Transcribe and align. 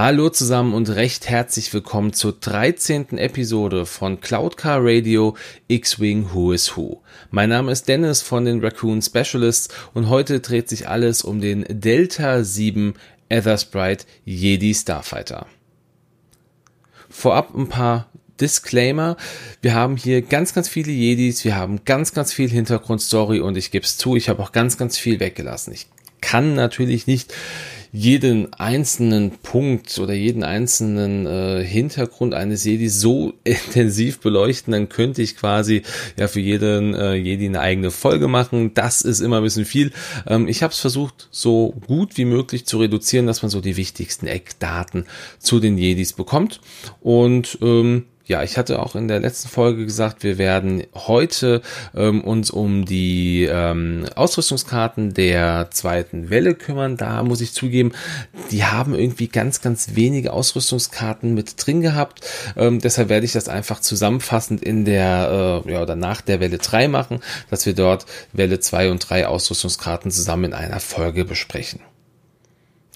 Hallo 0.00 0.30
zusammen 0.30 0.74
und 0.74 0.90
recht 0.90 1.28
herzlich 1.28 1.74
willkommen 1.74 2.12
zur 2.12 2.32
13. 2.32 3.18
Episode 3.18 3.84
von 3.84 4.20
Cloudcar 4.20 4.78
Radio 4.80 5.36
X-Wing 5.66 6.32
Who 6.32 6.52
is 6.52 6.76
Who. 6.76 7.02
Mein 7.32 7.48
Name 7.48 7.72
ist 7.72 7.88
Dennis 7.88 8.22
von 8.22 8.44
den 8.44 8.64
Raccoon 8.64 9.02
Specialists 9.02 9.70
und 9.94 10.08
heute 10.08 10.38
dreht 10.38 10.68
sich 10.68 10.86
alles 10.86 11.22
um 11.22 11.40
den 11.40 11.64
Delta 11.68 12.44
7 12.44 12.94
Ethersprite 13.28 14.04
Jedi 14.24 14.72
Starfighter. 14.72 15.46
Vorab 17.10 17.52
ein 17.56 17.68
paar 17.68 18.08
Disclaimer. 18.40 19.16
Wir 19.62 19.74
haben 19.74 19.96
hier 19.96 20.22
ganz, 20.22 20.54
ganz 20.54 20.68
viele 20.68 20.92
Jedis, 20.92 21.44
wir 21.44 21.56
haben 21.56 21.84
ganz, 21.84 22.14
ganz 22.14 22.32
viel 22.32 22.48
Hintergrundstory 22.48 23.40
und 23.40 23.56
ich 23.56 23.72
gebe 23.72 23.84
es 23.84 23.96
zu, 23.96 24.14
ich 24.14 24.28
habe 24.28 24.44
auch 24.44 24.52
ganz, 24.52 24.78
ganz 24.78 24.96
viel 24.96 25.18
weggelassen. 25.18 25.72
Ich 25.72 25.88
kann 26.20 26.54
natürlich 26.54 27.08
nicht 27.08 27.34
jeden 27.92 28.52
einzelnen 28.54 29.30
Punkt 29.42 29.98
oder 29.98 30.12
jeden 30.12 30.44
einzelnen 30.44 31.26
äh, 31.26 31.64
Hintergrund 31.64 32.34
eines 32.34 32.64
Jedi 32.64 32.88
so 32.88 33.34
intensiv 33.44 34.20
beleuchten, 34.20 34.72
dann 34.72 34.88
könnte 34.88 35.22
ich 35.22 35.36
quasi 35.36 35.82
ja 36.18 36.28
für 36.28 36.40
jeden 36.40 36.94
äh, 36.94 37.14
Jedi 37.14 37.46
eine 37.46 37.60
eigene 37.60 37.90
Folge 37.90 38.28
machen. 38.28 38.74
Das 38.74 39.02
ist 39.02 39.20
immer 39.20 39.38
ein 39.38 39.42
bisschen 39.42 39.64
viel. 39.64 39.92
Ähm, 40.26 40.48
ich 40.48 40.62
habe 40.62 40.72
es 40.72 40.80
versucht, 40.80 41.28
so 41.30 41.74
gut 41.86 42.16
wie 42.16 42.24
möglich 42.24 42.66
zu 42.66 42.78
reduzieren, 42.78 43.26
dass 43.26 43.42
man 43.42 43.50
so 43.50 43.60
die 43.60 43.76
wichtigsten 43.76 44.26
Eckdaten 44.26 45.06
zu 45.38 45.60
den 45.60 45.78
Jedis 45.78 46.12
bekommt. 46.12 46.60
Und 47.00 47.58
ähm, 47.62 48.04
ja, 48.28 48.42
ich 48.42 48.58
hatte 48.58 48.78
auch 48.78 48.94
in 48.94 49.08
der 49.08 49.20
letzten 49.20 49.48
Folge 49.48 49.86
gesagt, 49.86 50.22
wir 50.22 50.36
werden 50.36 50.84
heute 50.94 51.62
ähm, 51.96 52.22
uns 52.22 52.50
um 52.50 52.84
die 52.84 53.48
ähm, 53.50 54.04
Ausrüstungskarten 54.14 55.14
der 55.14 55.68
zweiten 55.70 56.28
Welle 56.28 56.54
kümmern. 56.54 56.98
Da 56.98 57.22
muss 57.22 57.40
ich 57.40 57.54
zugeben, 57.54 57.92
die 58.50 58.64
haben 58.64 58.94
irgendwie 58.94 59.28
ganz, 59.28 59.62
ganz 59.62 59.94
wenige 59.94 60.34
Ausrüstungskarten 60.34 61.32
mit 61.32 61.54
drin 61.56 61.80
gehabt. 61.80 62.20
Ähm, 62.54 62.80
deshalb 62.80 63.08
werde 63.08 63.24
ich 63.24 63.32
das 63.32 63.48
einfach 63.48 63.80
zusammenfassend 63.80 64.62
in 64.62 64.84
der 64.84 65.64
äh, 65.66 65.72
ja, 65.72 65.80
oder 65.80 65.96
nach 65.96 66.20
der 66.20 66.38
Welle 66.38 66.58
3 66.58 66.86
machen, 66.88 67.20
dass 67.48 67.64
wir 67.64 67.74
dort 67.74 68.04
Welle 68.34 68.60
2 68.60 68.90
und 68.90 69.08
3 69.08 69.26
Ausrüstungskarten 69.26 70.10
zusammen 70.10 70.44
in 70.44 70.52
einer 70.52 70.80
Folge 70.80 71.24
besprechen. 71.24 71.80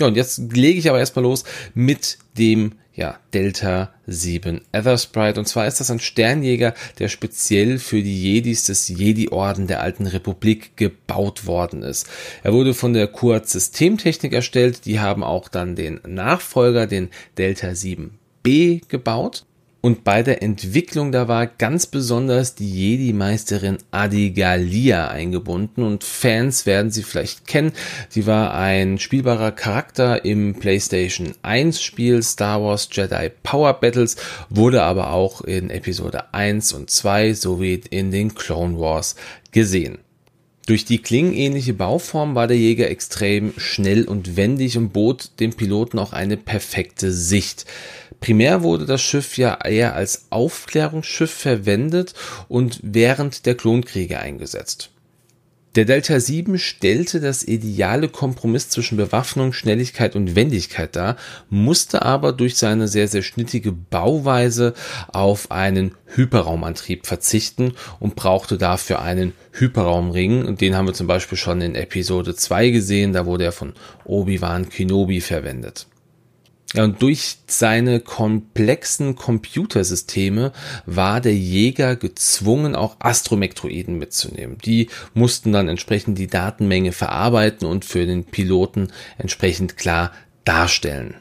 Ja, 0.02 0.08
und 0.08 0.16
jetzt 0.16 0.52
lege 0.52 0.80
ich 0.80 0.88
aber 0.88 0.98
erstmal 0.98 1.22
los 1.22 1.44
mit 1.74 2.18
dem 2.36 2.72
ja, 2.92 3.20
Delta 3.32 3.94
7 4.08 4.62
Ethersprite. 4.72 5.38
Und 5.38 5.46
zwar 5.46 5.68
ist 5.68 5.78
das 5.78 5.92
ein 5.92 6.00
Sternjäger, 6.00 6.74
der 6.98 7.06
speziell 7.06 7.78
für 7.78 8.02
die 8.02 8.20
Jedis 8.20 8.64
des 8.64 8.88
Jedi-Orden 8.88 9.68
der 9.68 9.80
Alten 9.80 10.08
Republik 10.08 10.76
gebaut 10.76 11.46
worden 11.46 11.84
ist. 11.84 12.08
Er 12.42 12.52
wurde 12.52 12.74
von 12.74 12.94
der 12.94 13.06
Kuat 13.06 13.48
Systemtechnik 13.48 14.32
erstellt. 14.32 14.86
Die 14.86 14.98
haben 14.98 15.22
auch 15.22 15.48
dann 15.48 15.76
den 15.76 16.00
Nachfolger, 16.04 16.88
den 16.88 17.08
Delta 17.38 17.68
7B 17.68 18.82
gebaut. 18.88 19.44
Und 19.84 20.04
bei 20.04 20.22
der 20.22 20.44
Entwicklung, 20.44 21.10
da 21.10 21.26
war 21.26 21.48
ganz 21.48 21.86
besonders 21.86 22.54
die 22.54 22.70
Jedi-Meisterin 22.70 23.78
Adigalia 23.90 25.08
eingebunden 25.08 25.82
und 25.82 26.04
Fans 26.04 26.66
werden 26.66 26.92
sie 26.92 27.02
vielleicht 27.02 27.48
kennen. 27.48 27.72
Sie 28.08 28.28
war 28.28 28.54
ein 28.54 29.00
spielbarer 29.00 29.50
Charakter 29.50 30.24
im 30.24 30.54
PlayStation 30.54 31.34
1 31.42 31.82
Spiel 31.82 32.22
Star 32.22 32.62
Wars 32.62 32.88
Jedi 32.92 33.28
Power 33.42 33.74
Battles, 33.74 34.14
wurde 34.48 34.84
aber 34.84 35.12
auch 35.12 35.40
in 35.40 35.68
Episode 35.68 36.32
1 36.32 36.74
und 36.74 36.88
2 36.88 37.34
sowie 37.34 37.80
in 37.90 38.12
den 38.12 38.36
Clone 38.36 38.78
Wars 38.78 39.16
gesehen. 39.50 39.98
Durch 40.66 40.84
die 40.84 40.98
klingenähnliche 40.98 41.74
Bauform 41.74 42.36
war 42.36 42.46
der 42.46 42.56
Jäger 42.56 42.88
extrem 42.88 43.52
schnell 43.56 44.04
und 44.04 44.36
wendig 44.36 44.78
und 44.78 44.92
bot 44.92 45.32
dem 45.40 45.54
Piloten 45.54 45.98
auch 45.98 46.12
eine 46.12 46.36
perfekte 46.36 47.10
Sicht. 47.10 47.66
Primär 48.22 48.62
wurde 48.62 48.86
das 48.86 49.02
Schiff 49.02 49.36
ja 49.36 49.58
eher 49.64 49.96
als 49.96 50.26
Aufklärungsschiff 50.30 51.32
verwendet 51.32 52.14
und 52.48 52.78
während 52.80 53.46
der 53.46 53.56
Klonkriege 53.56 54.20
eingesetzt. 54.20 54.90
Der 55.74 55.86
Delta 55.86 56.20
7 56.20 56.56
stellte 56.58 57.18
das 57.18 57.42
ideale 57.42 58.08
Kompromiss 58.08 58.68
zwischen 58.68 58.96
Bewaffnung, 58.96 59.52
Schnelligkeit 59.52 60.14
und 60.14 60.36
Wendigkeit 60.36 60.94
dar, 60.94 61.16
musste 61.50 62.02
aber 62.02 62.32
durch 62.32 62.56
seine 62.56 62.86
sehr, 62.86 63.08
sehr 63.08 63.22
schnittige 63.22 63.72
Bauweise 63.72 64.74
auf 65.08 65.50
einen 65.50 65.96
Hyperraumantrieb 66.14 67.06
verzichten 67.06 67.72
und 67.98 68.14
brauchte 68.14 68.56
dafür 68.56 69.02
einen 69.02 69.32
Hyperraumring. 69.50 70.46
Und 70.46 70.60
den 70.60 70.76
haben 70.76 70.86
wir 70.86 70.94
zum 70.94 71.08
Beispiel 71.08 71.38
schon 71.38 71.60
in 71.60 71.74
Episode 71.74 72.36
2 72.36 72.70
gesehen, 72.70 73.14
da 73.14 73.26
wurde 73.26 73.44
er 73.44 73.52
von 73.52 73.72
Obi-Wan 74.04 74.68
Kenobi 74.68 75.20
verwendet. 75.20 75.86
Ja, 76.74 76.84
und 76.84 77.02
durch 77.02 77.36
seine 77.46 78.00
komplexen 78.00 79.14
Computersysteme 79.14 80.52
war 80.86 81.20
der 81.20 81.34
Jäger 81.34 81.96
gezwungen, 81.96 82.74
auch 82.74 82.96
Astromektroiden 82.98 83.98
mitzunehmen. 83.98 84.56
Die 84.64 84.88
mussten 85.12 85.52
dann 85.52 85.68
entsprechend 85.68 86.18
die 86.18 86.28
Datenmenge 86.28 86.92
verarbeiten 86.92 87.68
und 87.68 87.84
für 87.84 88.06
den 88.06 88.24
Piloten 88.24 88.88
entsprechend 89.18 89.76
klar 89.76 90.12
darstellen. 90.44 91.14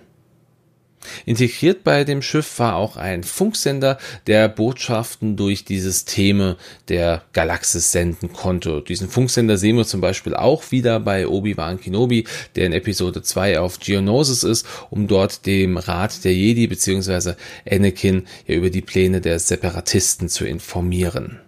Integriert 1.26 1.84
bei 1.84 2.04
dem 2.04 2.22
Schiff 2.22 2.60
war 2.60 2.76
auch 2.76 2.98
ein 2.98 3.24
Funksender, 3.24 3.98
der 4.28 4.48
Botschaften 4.48 5.36
durch 5.36 5.66
die 5.66 5.80
Systeme 5.80 6.58
der 6.90 7.24
Galaxis 7.34 7.92
senden 7.92 8.34
konnte. 8.34 8.84
Diesen 8.88 9.10
Funksender 9.10 9.58
sehen 9.58 9.78
wir 9.78 9.86
zum 9.86 10.02
Beispiel 10.02 10.36
auch 10.36 10.72
wieder 10.72 11.00
bei 11.00 11.28
Obi-Wan 11.28 11.80
Kenobi, 11.80 12.26
der 12.56 12.68
in 12.68 12.74
Episode 12.74 13.22
2 13.22 13.60
auf 13.60 13.80
Geonosis 13.80 14.44
ist, 14.44 14.66
um 14.90 15.08
dort 15.08 15.46
dem 15.46 15.78
Rat 15.78 16.24
der 16.24 16.34
Jedi 16.34 16.68
bzw. 16.68 17.34
Anakin 17.70 18.28
ja 18.48 18.56
über 18.56 18.70
die 18.70 18.82
Pläne 18.82 19.22
der 19.22 19.40
Separatisten 19.40 20.30
zu 20.30 20.46
informieren. 20.46 21.40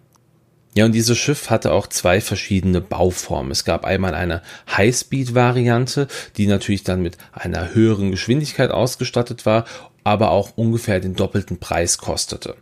Ja, 0.75 0.85
und 0.85 0.94
dieses 0.94 1.17
Schiff 1.17 1.50
hatte 1.50 1.72
auch 1.72 1.88
zwei 1.88 2.19
verschiedene 2.19 2.81
Bauformen. 2.81 3.51
Es 3.51 3.63
gab 3.63 3.85
einmal 3.85 4.16
eine 4.16 4.41
Highspeed-Variante, 4.75 6.07
die 6.38 6.47
natürlich 6.47 6.84
dann 6.84 7.01
mit 7.01 7.17
einer 7.31 7.75
höheren 7.75 8.09
Geschwindigkeit 8.09 8.72
ausgestattet 8.72 9.45
war, 9.45 9.66
aber 10.03 10.31
auch 10.31 10.53
ungefähr 10.56 11.00
den 11.00 11.16
doppelten 11.16 11.59
Preis 11.59 11.97
kostete. 11.97 12.56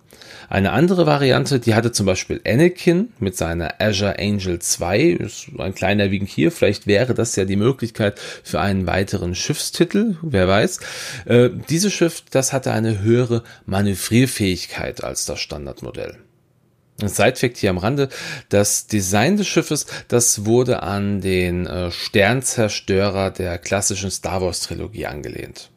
Eine 0.49 0.73
andere 0.73 1.05
Variante, 1.05 1.61
die 1.61 1.73
hatte 1.75 1.93
zum 1.93 2.05
Beispiel 2.05 2.41
Anakin 2.45 3.13
mit 3.19 3.37
seiner 3.37 3.75
Azure 3.79 4.19
Angel 4.19 4.59
2, 4.59 5.01
ist 5.01 5.47
ein 5.57 5.73
kleiner 5.73 6.11
Wink 6.11 6.27
hier, 6.27 6.51
vielleicht 6.51 6.87
wäre 6.87 7.13
das 7.13 7.37
ja 7.37 7.45
die 7.45 7.55
Möglichkeit 7.55 8.19
für 8.19 8.59
einen 8.59 8.85
weiteren 8.85 9.33
Schiffstitel, 9.33 10.17
wer 10.21 10.49
weiß. 10.49 10.79
Äh, 11.25 11.49
dieses 11.69 11.93
Schiff, 11.93 12.23
das 12.29 12.51
hatte 12.51 12.73
eine 12.73 13.01
höhere 13.01 13.43
Manövrierfähigkeit 13.65 15.03
als 15.03 15.25
das 15.25 15.39
Standardmodell. 15.39 16.17
Sidefact 17.09 17.57
hier 17.57 17.69
am 17.69 17.77
Rande, 17.77 18.09
das 18.49 18.87
Design 18.87 19.37
des 19.37 19.47
Schiffes, 19.47 19.85
das 20.07 20.45
wurde 20.45 20.83
an 20.83 21.21
den 21.21 21.65
äh, 21.65 21.91
Sternzerstörer 21.91 23.31
der 23.31 23.57
klassischen 23.57 24.11
Star 24.11 24.41
Wars 24.41 24.61
Trilogie 24.61 25.05
angelehnt. 25.05 25.69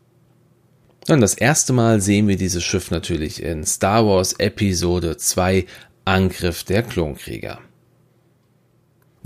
Und 1.09 1.21
das 1.21 1.35
erste 1.35 1.73
Mal 1.73 2.01
sehen 2.01 2.29
wir 2.29 2.37
dieses 2.37 2.65
Schiff 2.65 2.91
natürlich 2.91 3.43
in 3.43 3.65
Star 3.65 4.07
Wars 4.07 4.35
Episode 4.39 5.19
2 5.19 5.67
Angriff 6.07 6.65
der 6.65 6.83
Klonkrieger. 6.83 7.61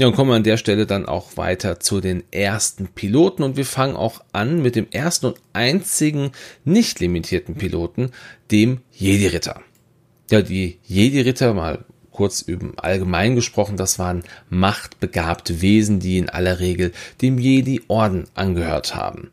Ja, 0.01 0.07
und 0.07 0.15
kommen 0.15 0.31
wir 0.31 0.37
an 0.37 0.45
der 0.45 0.59
Stelle 0.59 0.87
dann 0.87 1.07
auch 1.07 1.37
weiter 1.37 1.81
zu 1.81 2.01
den 2.01 2.23
ersten 2.31 2.87
Piloten 2.87 3.43
und 3.43 3.57
wir 3.57 3.65
fangen 3.65 3.97
auch 3.97 4.23
an 4.33 4.63
mit 4.63 4.77
dem 4.77 4.87
ersten 4.93 5.27
und 5.27 5.41
einzigen 5.53 6.31
nicht 6.65 7.01
limitierten 7.01 7.57
Piloten, 7.57 8.13
dem 8.53 8.81
Jedi-Ritter. 8.93 9.61
Ja, 10.31 10.43
die 10.43 10.79
Jedi-Ritter, 10.85 11.53
mal 11.53 11.85
kurz 12.19 12.43
über 12.43 12.73
allgemein 12.79 13.37
gesprochen, 13.37 13.77
das 13.77 14.01
waren 14.01 14.25
machtbegabte 14.51 15.63
Wesen, 15.63 16.01
die 16.01 16.19
in 16.19 16.29
aller 16.29 16.59
Regel 16.59 16.91
dem 17.23 17.39
Jedi-Orden 17.39 18.25
angehört 18.35 18.97
haben. 18.97 19.31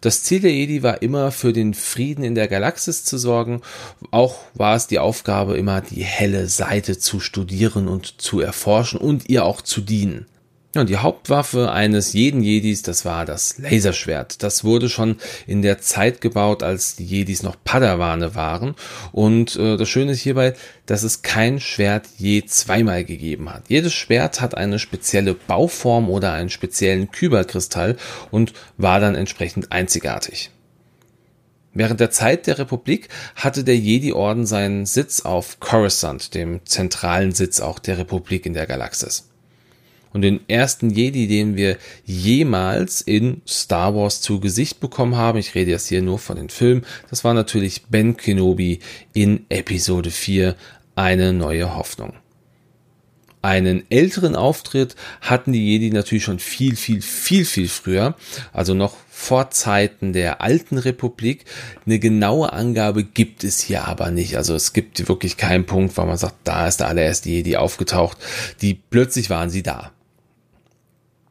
Das 0.00 0.24
Ziel 0.24 0.40
der 0.40 0.50
Jedi 0.50 0.82
war 0.82 1.00
immer 1.00 1.30
für 1.30 1.52
den 1.52 1.74
Frieden 1.74 2.24
in 2.24 2.34
der 2.34 2.48
Galaxis 2.48 3.04
zu 3.04 3.18
sorgen. 3.18 3.62
Auch 4.10 4.40
war 4.52 4.74
es 4.74 4.88
die 4.88 4.98
Aufgabe 4.98 5.56
immer 5.56 5.80
die 5.80 6.02
helle 6.02 6.48
Seite 6.48 6.98
zu 6.98 7.20
studieren 7.20 7.86
und 7.86 8.20
zu 8.20 8.40
erforschen 8.40 8.98
und 8.98 9.30
ihr 9.30 9.44
auch 9.44 9.62
zu 9.62 9.80
dienen. 9.80 10.26
Ja, 10.74 10.80
und 10.80 10.90
die 10.90 10.96
Hauptwaffe 10.96 11.70
eines 11.70 12.14
jeden 12.14 12.42
Jedis, 12.42 12.82
das 12.82 13.04
war 13.04 13.24
das 13.24 13.58
Laserschwert. 13.58 14.42
Das 14.42 14.64
wurde 14.64 14.88
schon 14.88 15.18
in 15.46 15.62
der 15.62 15.78
Zeit 15.78 16.20
gebaut, 16.20 16.64
als 16.64 16.96
die 16.96 17.04
Jedis 17.04 17.44
noch 17.44 17.54
Padawane 17.62 18.34
waren. 18.34 18.74
Und 19.12 19.54
äh, 19.54 19.76
das 19.76 19.88
Schöne 19.88 20.12
ist 20.12 20.22
hierbei, 20.22 20.54
dass 20.86 21.04
es 21.04 21.22
kein 21.22 21.60
Schwert 21.60 22.08
je 22.18 22.44
zweimal 22.44 23.04
gegeben 23.04 23.54
hat. 23.54 23.62
Jedes 23.68 23.94
Schwert 23.94 24.40
hat 24.40 24.56
eine 24.56 24.80
spezielle 24.80 25.34
Bauform 25.34 26.10
oder 26.10 26.32
einen 26.32 26.50
speziellen 26.50 27.08
Kyberkristall 27.12 27.96
und 28.32 28.52
war 28.76 28.98
dann 28.98 29.14
entsprechend 29.14 29.70
einzigartig. 29.70 30.50
Während 31.72 32.00
der 32.00 32.10
Zeit 32.10 32.48
der 32.48 32.58
Republik 32.58 33.08
hatte 33.36 33.62
der 33.62 33.76
Jedi-Orden 33.76 34.44
seinen 34.44 34.86
Sitz 34.86 35.20
auf 35.20 35.60
Coruscant, 35.60 36.34
dem 36.34 36.66
zentralen 36.66 37.30
Sitz 37.30 37.60
auch 37.60 37.78
der 37.78 37.98
Republik 37.98 38.44
in 38.44 38.54
der 38.54 38.66
Galaxis. 38.66 39.28
Und 40.14 40.22
den 40.22 40.48
ersten 40.48 40.90
Jedi, 40.90 41.26
den 41.26 41.56
wir 41.56 41.76
jemals 42.06 43.00
in 43.00 43.42
Star 43.46 43.96
Wars 43.96 44.20
zu 44.20 44.38
Gesicht 44.38 44.78
bekommen 44.78 45.16
haben, 45.16 45.38
ich 45.38 45.56
rede 45.56 45.72
jetzt 45.72 45.88
hier 45.88 46.02
nur 46.02 46.20
von 46.20 46.36
den 46.36 46.50
Filmen, 46.50 46.86
das 47.10 47.24
war 47.24 47.34
natürlich 47.34 47.86
Ben 47.86 48.16
Kenobi 48.16 48.78
in 49.12 49.44
Episode 49.48 50.12
4, 50.12 50.54
eine 50.94 51.32
neue 51.32 51.76
Hoffnung. 51.76 52.14
Einen 53.42 53.84
älteren 53.90 54.36
Auftritt 54.36 54.94
hatten 55.20 55.52
die 55.52 55.66
Jedi 55.66 55.90
natürlich 55.90 56.24
schon 56.24 56.38
viel, 56.38 56.76
viel, 56.76 57.02
viel, 57.02 57.44
viel 57.44 57.68
früher, 57.68 58.16
also 58.52 58.72
noch 58.72 58.96
vor 59.10 59.50
Zeiten 59.50 60.12
der 60.12 60.40
alten 60.40 60.78
Republik. 60.78 61.44
Eine 61.86 61.98
genaue 61.98 62.52
Angabe 62.52 63.04
gibt 63.04 63.42
es 63.42 63.60
hier 63.60 63.86
aber 63.86 64.10
nicht. 64.10 64.36
Also 64.36 64.54
es 64.54 64.72
gibt 64.72 65.08
wirklich 65.08 65.36
keinen 65.36 65.66
Punkt, 65.66 65.96
wo 65.96 66.02
man 66.02 66.16
sagt, 66.16 66.36
da 66.44 66.68
ist 66.68 66.80
der 66.80 66.88
allererste 66.88 67.30
Jedi 67.30 67.56
aufgetaucht. 67.56 68.16
Die 68.62 68.74
plötzlich 68.74 69.28
waren 69.28 69.50
sie 69.50 69.62
da. 69.62 69.93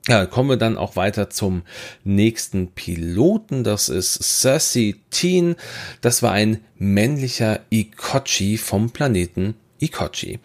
Ja, 0.08 0.26
kommen 0.26 0.50
wir 0.50 0.58
dann 0.58 0.78
auch 0.78 0.98
weiter 0.98 1.30
zum 1.30 1.64
nächsten 2.04 2.72
Piloten. 2.72 3.64
Das 3.64 3.88
ist 3.88 4.22
Cersei 4.22 4.96
Teen. 5.12 5.56
Das 6.02 6.22
war 6.22 6.34
ein 6.34 6.60
männlicher 6.78 7.62
Ikochi 7.70 8.58
vom 8.58 8.92
Planeten 8.92 9.56
Ikochi. 9.80 10.40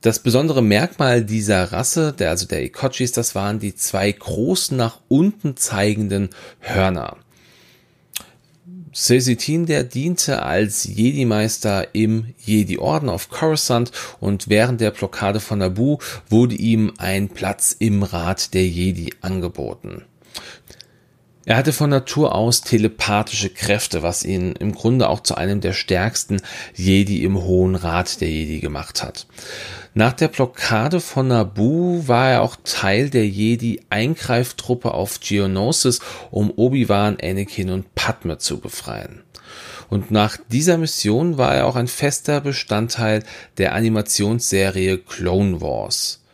Das 0.00 0.20
besondere 0.20 0.62
Merkmal 0.62 1.24
dieser 1.24 1.72
Rasse, 1.72 2.12
der, 2.12 2.30
also 2.30 2.46
der 2.46 2.62
Ikochis, 2.62 3.10
das 3.12 3.34
waren 3.34 3.58
die 3.58 3.74
zwei 3.74 4.12
großen 4.12 4.76
nach 4.76 5.00
unten 5.08 5.56
zeigenden 5.56 6.28
Hörner. 6.60 7.16
Sesitin, 8.94 9.66
der 9.66 9.82
diente 9.82 10.42
als 10.42 10.84
Jedi-Meister 10.84 11.94
im 11.94 12.32
Jedi-Orden 12.44 13.08
auf 13.08 13.28
Coruscant 13.28 13.90
und 14.20 14.48
während 14.48 14.80
der 14.80 14.92
Blockade 14.92 15.40
von 15.40 15.58
Naboo 15.58 15.98
wurde 16.30 16.54
ihm 16.54 16.92
ein 16.98 17.28
Platz 17.28 17.74
im 17.76 18.04
Rat 18.04 18.54
der 18.54 18.66
Jedi 18.66 19.12
angeboten. 19.20 20.04
Er 21.44 21.56
hatte 21.56 21.72
von 21.72 21.90
Natur 21.90 22.34
aus 22.34 22.62
telepathische 22.62 23.50
Kräfte, 23.50 24.02
was 24.02 24.24
ihn 24.24 24.52
im 24.52 24.72
Grunde 24.72 25.08
auch 25.08 25.20
zu 25.20 25.34
einem 25.34 25.60
der 25.60 25.72
stärksten 25.72 26.40
Jedi 26.74 27.24
im 27.24 27.42
Hohen 27.42 27.74
Rat 27.74 28.20
der 28.20 28.30
Jedi 28.30 28.60
gemacht 28.60 29.02
hat. 29.02 29.26
Nach 29.96 30.12
der 30.12 30.26
Blockade 30.26 30.98
von 30.98 31.28
Naboo 31.28 32.08
war 32.08 32.28
er 32.28 32.42
auch 32.42 32.56
Teil 32.64 33.10
der 33.10 33.28
Jedi-Eingreiftruppe 33.28 34.92
auf 34.92 35.20
Geonosis, 35.20 36.00
um 36.32 36.50
Obi-Wan, 36.50 37.18
Anakin 37.22 37.70
und 37.70 37.94
Padme 37.94 38.38
zu 38.38 38.58
befreien. 38.58 39.22
Und 39.88 40.10
nach 40.10 40.36
dieser 40.50 40.78
Mission 40.78 41.38
war 41.38 41.54
er 41.54 41.66
auch 41.66 41.76
ein 41.76 41.86
fester 41.86 42.40
Bestandteil 42.40 43.22
der 43.56 43.72
Animationsserie 43.76 44.98
Clone 44.98 45.60
Wars. 45.60 46.24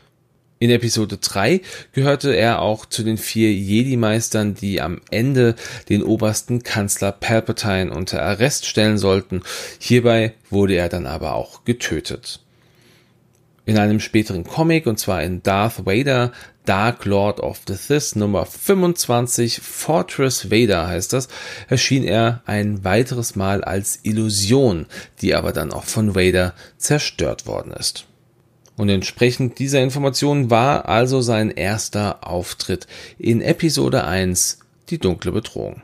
In 0.58 0.70
Episode 0.70 1.18
3 1.18 1.60
gehörte 1.92 2.34
er 2.34 2.62
auch 2.62 2.86
zu 2.86 3.02
den 3.02 3.18
vier 3.18 3.52
Jedi-Meistern, 3.52 4.54
die 4.54 4.80
am 4.80 5.02
Ende 5.10 5.54
den 5.90 6.02
obersten 6.02 6.62
Kanzler 6.62 7.12
Palpatine 7.12 7.92
unter 7.92 8.22
Arrest 8.22 8.64
stellen 8.64 8.96
sollten. 8.96 9.42
Hierbei 9.78 10.32
wurde 10.48 10.76
er 10.76 10.88
dann 10.88 11.06
aber 11.06 11.34
auch 11.34 11.64
getötet. 11.64 12.40
In 13.70 13.78
einem 13.78 14.00
späteren 14.00 14.42
Comic, 14.42 14.88
und 14.88 14.98
zwar 14.98 15.22
in 15.22 15.44
Darth 15.44 15.86
Vader, 15.86 16.32
Dark 16.64 17.04
Lord 17.04 17.38
of 17.38 17.60
the 17.68 17.74
Sith 17.74 18.16
Nummer 18.16 18.44
25, 18.44 19.60
Fortress 19.60 20.50
Vader 20.50 20.88
heißt 20.88 21.12
das, 21.12 21.28
erschien 21.68 22.02
er 22.02 22.42
ein 22.46 22.82
weiteres 22.82 23.36
Mal 23.36 23.62
als 23.62 24.00
Illusion, 24.02 24.86
die 25.22 25.36
aber 25.36 25.52
dann 25.52 25.72
auch 25.72 25.84
von 25.84 26.16
Vader 26.16 26.52
zerstört 26.78 27.46
worden 27.46 27.70
ist. 27.70 28.06
Und 28.76 28.88
entsprechend 28.88 29.60
dieser 29.60 29.80
Information 29.80 30.50
war 30.50 30.88
also 30.88 31.20
sein 31.20 31.52
erster 31.52 32.26
Auftritt 32.26 32.88
in 33.20 33.40
Episode 33.40 34.02
1, 34.02 34.58
die 34.88 34.98
dunkle 34.98 35.30
Bedrohung. 35.30 35.80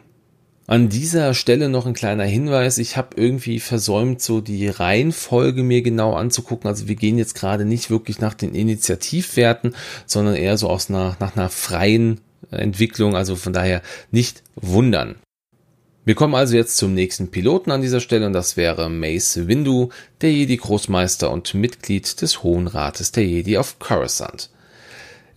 An 0.68 0.88
dieser 0.88 1.32
Stelle 1.32 1.68
noch 1.68 1.86
ein 1.86 1.94
kleiner 1.94 2.24
Hinweis. 2.24 2.78
Ich 2.78 2.96
habe 2.96 3.16
irgendwie 3.16 3.60
versäumt, 3.60 4.20
so 4.20 4.40
die 4.40 4.66
Reihenfolge 4.66 5.62
mir 5.62 5.82
genau 5.82 6.14
anzugucken. 6.14 6.68
Also 6.68 6.88
wir 6.88 6.96
gehen 6.96 7.18
jetzt 7.18 7.34
gerade 7.34 7.64
nicht 7.64 7.88
wirklich 7.88 8.18
nach 8.18 8.34
den 8.34 8.52
Initiativwerten, 8.52 9.76
sondern 10.06 10.34
eher 10.34 10.58
so 10.58 10.68
aus 10.68 10.90
einer, 10.90 11.16
nach 11.20 11.36
einer 11.36 11.50
freien 11.50 12.20
Entwicklung. 12.50 13.14
Also 13.14 13.36
von 13.36 13.52
daher 13.52 13.80
nicht 14.10 14.42
wundern. 14.56 15.14
Wir 16.04 16.16
kommen 16.16 16.34
also 16.34 16.56
jetzt 16.56 16.76
zum 16.76 16.94
nächsten 16.94 17.30
Piloten 17.30 17.70
an 17.70 17.82
dieser 17.82 18.00
Stelle 18.00 18.26
und 18.26 18.32
das 18.32 18.56
wäre 18.56 18.88
Mace 18.88 19.48
Windu, 19.48 19.90
der 20.20 20.32
Jedi-Großmeister 20.32 21.30
und 21.30 21.54
Mitglied 21.54 22.20
des 22.22 22.42
Hohen 22.42 22.66
Rates 22.66 23.12
der 23.12 23.24
Jedi 23.26 23.58
auf 23.58 23.78
Coruscant. 23.78 24.50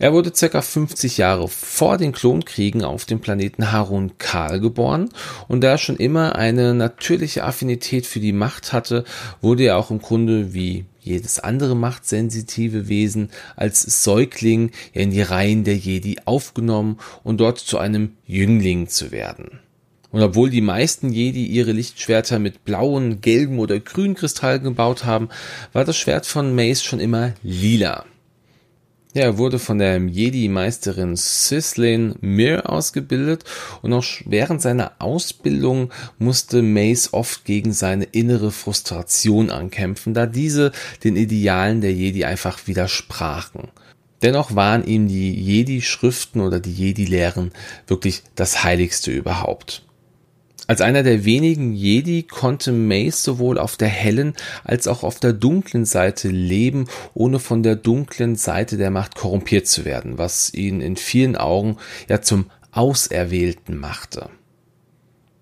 Er 0.00 0.14
wurde 0.14 0.32
circa 0.34 0.62
50 0.62 1.18
Jahre 1.18 1.46
vor 1.46 1.98
den 1.98 2.12
Klonkriegen 2.12 2.84
auf 2.84 3.04
dem 3.04 3.20
Planeten 3.20 3.70
Harun 3.70 4.16
Kal 4.16 4.58
geboren 4.58 5.10
und 5.46 5.60
da 5.60 5.72
er 5.72 5.78
schon 5.78 5.96
immer 5.96 6.36
eine 6.36 6.72
natürliche 6.72 7.44
Affinität 7.44 8.06
für 8.06 8.18
die 8.18 8.32
Macht 8.32 8.72
hatte, 8.72 9.04
wurde 9.42 9.64
er 9.64 9.76
auch 9.76 9.90
im 9.90 10.00
Grunde 10.00 10.54
wie 10.54 10.86
jedes 11.00 11.38
andere 11.38 11.76
machtsensitive 11.76 12.88
Wesen 12.88 13.28
als 13.56 13.82
Säugling 14.02 14.70
in 14.94 15.10
die 15.10 15.20
Reihen 15.20 15.64
der 15.64 15.76
Jedi 15.76 16.16
aufgenommen 16.24 16.98
und 17.22 17.38
dort 17.38 17.58
zu 17.58 17.76
einem 17.76 18.16
Jüngling 18.26 18.88
zu 18.88 19.12
werden. 19.12 19.60
Und 20.12 20.22
obwohl 20.22 20.48
die 20.48 20.62
meisten 20.62 21.12
Jedi 21.12 21.44
ihre 21.44 21.72
Lichtschwerter 21.72 22.38
mit 22.38 22.64
blauen, 22.64 23.20
gelben 23.20 23.58
oder 23.58 23.78
grünen 23.78 24.14
Kristallen 24.14 24.62
gebaut 24.62 25.04
haben, 25.04 25.28
war 25.74 25.84
das 25.84 25.98
Schwert 25.98 26.24
von 26.24 26.54
Mace 26.54 26.82
schon 26.82 27.00
immer 27.00 27.34
lila. 27.42 28.06
Ja, 29.12 29.22
er 29.22 29.38
wurde 29.38 29.58
von 29.58 29.78
der 29.78 29.98
Jedi-Meisterin 29.98 31.16
Sislane 31.16 32.14
Mir 32.20 32.70
ausgebildet 32.70 33.42
und 33.82 33.92
auch 33.92 34.04
während 34.24 34.62
seiner 34.62 34.92
Ausbildung 35.00 35.90
musste 36.18 36.62
Mace 36.62 37.12
oft 37.12 37.44
gegen 37.44 37.72
seine 37.72 38.04
innere 38.04 38.52
Frustration 38.52 39.50
ankämpfen, 39.50 40.14
da 40.14 40.26
diese 40.26 40.70
den 41.02 41.16
Idealen 41.16 41.80
der 41.80 41.92
Jedi 41.92 42.24
einfach 42.24 42.68
widersprachen. 42.68 43.68
Dennoch 44.22 44.54
waren 44.54 44.84
ihm 44.84 45.08
die 45.08 45.34
Jedi-Schriften 45.34 46.40
oder 46.40 46.60
die 46.60 46.72
Jedi-Lehren 46.72 47.50
wirklich 47.88 48.22
das 48.36 48.62
Heiligste 48.62 49.10
überhaupt. 49.10 49.82
Als 50.70 50.82
einer 50.82 51.02
der 51.02 51.24
wenigen 51.24 51.72
Jedi 51.72 52.22
konnte 52.22 52.70
Mace 52.70 53.24
sowohl 53.24 53.58
auf 53.58 53.76
der 53.76 53.88
hellen 53.88 54.34
als 54.62 54.86
auch 54.86 55.02
auf 55.02 55.18
der 55.18 55.32
dunklen 55.32 55.84
Seite 55.84 56.28
leben, 56.28 56.86
ohne 57.12 57.40
von 57.40 57.64
der 57.64 57.74
dunklen 57.74 58.36
Seite 58.36 58.76
der 58.76 58.92
Macht 58.92 59.16
korrumpiert 59.16 59.66
zu 59.66 59.84
werden, 59.84 60.16
was 60.16 60.54
ihn 60.54 60.80
in 60.80 60.94
vielen 60.94 61.34
Augen 61.34 61.76
ja 62.08 62.22
zum 62.22 62.52
Auserwählten 62.70 63.78
machte. 63.78 64.30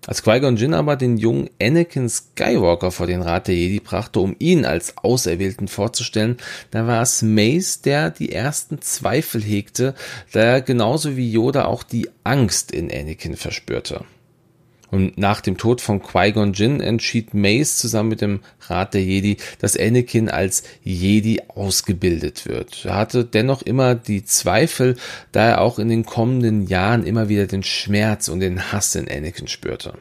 Als 0.07 0.23
Qui-Gon 0.23 0.57
Jinn 0.57 0.73
aber 0.73 0.95
den 0.95 1.17
jungen 1.17 1.51
Anakin 1.61 2.09
Skywalker 2.09 2.89
vor 2.89 3.05
den 3.05 3.21
Rat 3.21 3.49
der 3.49 3.55
Jedi 3.55 3.81
brachte, 3.81 4.21
um 4.21 4.35
ihn 4.39 4.65
als 4.65 4.97
Auserwählten 4.97 5.67
vorzustellen, 5.67 6.37
da 6.71 6.87
war 6.87 7.03
es 7.03 7.21
Mace, 7.21 7.81
der 7.81 8.09
die 8.09 8.31
ersten 8.31 8.81
Zweifel 8.81 9.43
hegte, 9.43 9.93
da 10.31 10.39
er 10.39 10.61
genauso 10.61 11.17
wie 11.17 11.31
Yoda 11.31 11.65
auch 11.65 11.83
die 11.83 12.09
Angst 12.23 12.71
in 12.71 12.91
Anakin 12.91 13.35
verspürte. 13.35 14.05
Und 14.91 15.17
nach 15.17 15.41
dem 15.41 15.57
Tod 15.57 15.81
von 15.81 16.01
Qui-Gon 16.01 16.53
Jinn 16.53 16.81
entschied 16.81 17.33
Mace 17.33 17.77
zusammen 17.77 18.09
mit 18.09 18.21
dem 18.21 18.39
Rat 18.67 18.93
der 18.93 19.03
Jedi, 19.03 19.37
dass 19.59 19.77
Anakin 19.77 20.29
als 20.29 20.63
Jedi 20.83 21.41
ausgebildet 21.47 22.47
wird. 22.47 22.85
Er 22.85 22.95
hatte 22.95 23.23
dennoch 23.23 23.61
immer 23.61 23.95
die 23.95 24.23
Zweifel, 24.23 24.97
da 25.31 25.47
er 25.47 25.61
auch 25.61 25.79
in 25.79 25.89
den 25.89 26.05
kommenden 26.05 26.65
Jahren 26.65 27.05
immer 27.05 27.29
wieder 27.29 27.45
den 27.45 27.63
Schmerz 27.63 28.27
und 28.29 28.39
den 28.39 28.71
Hass 28.71 28.95
in 28.95 29.09
Anakin 29.09 29.47
spürte. 29.47 29.93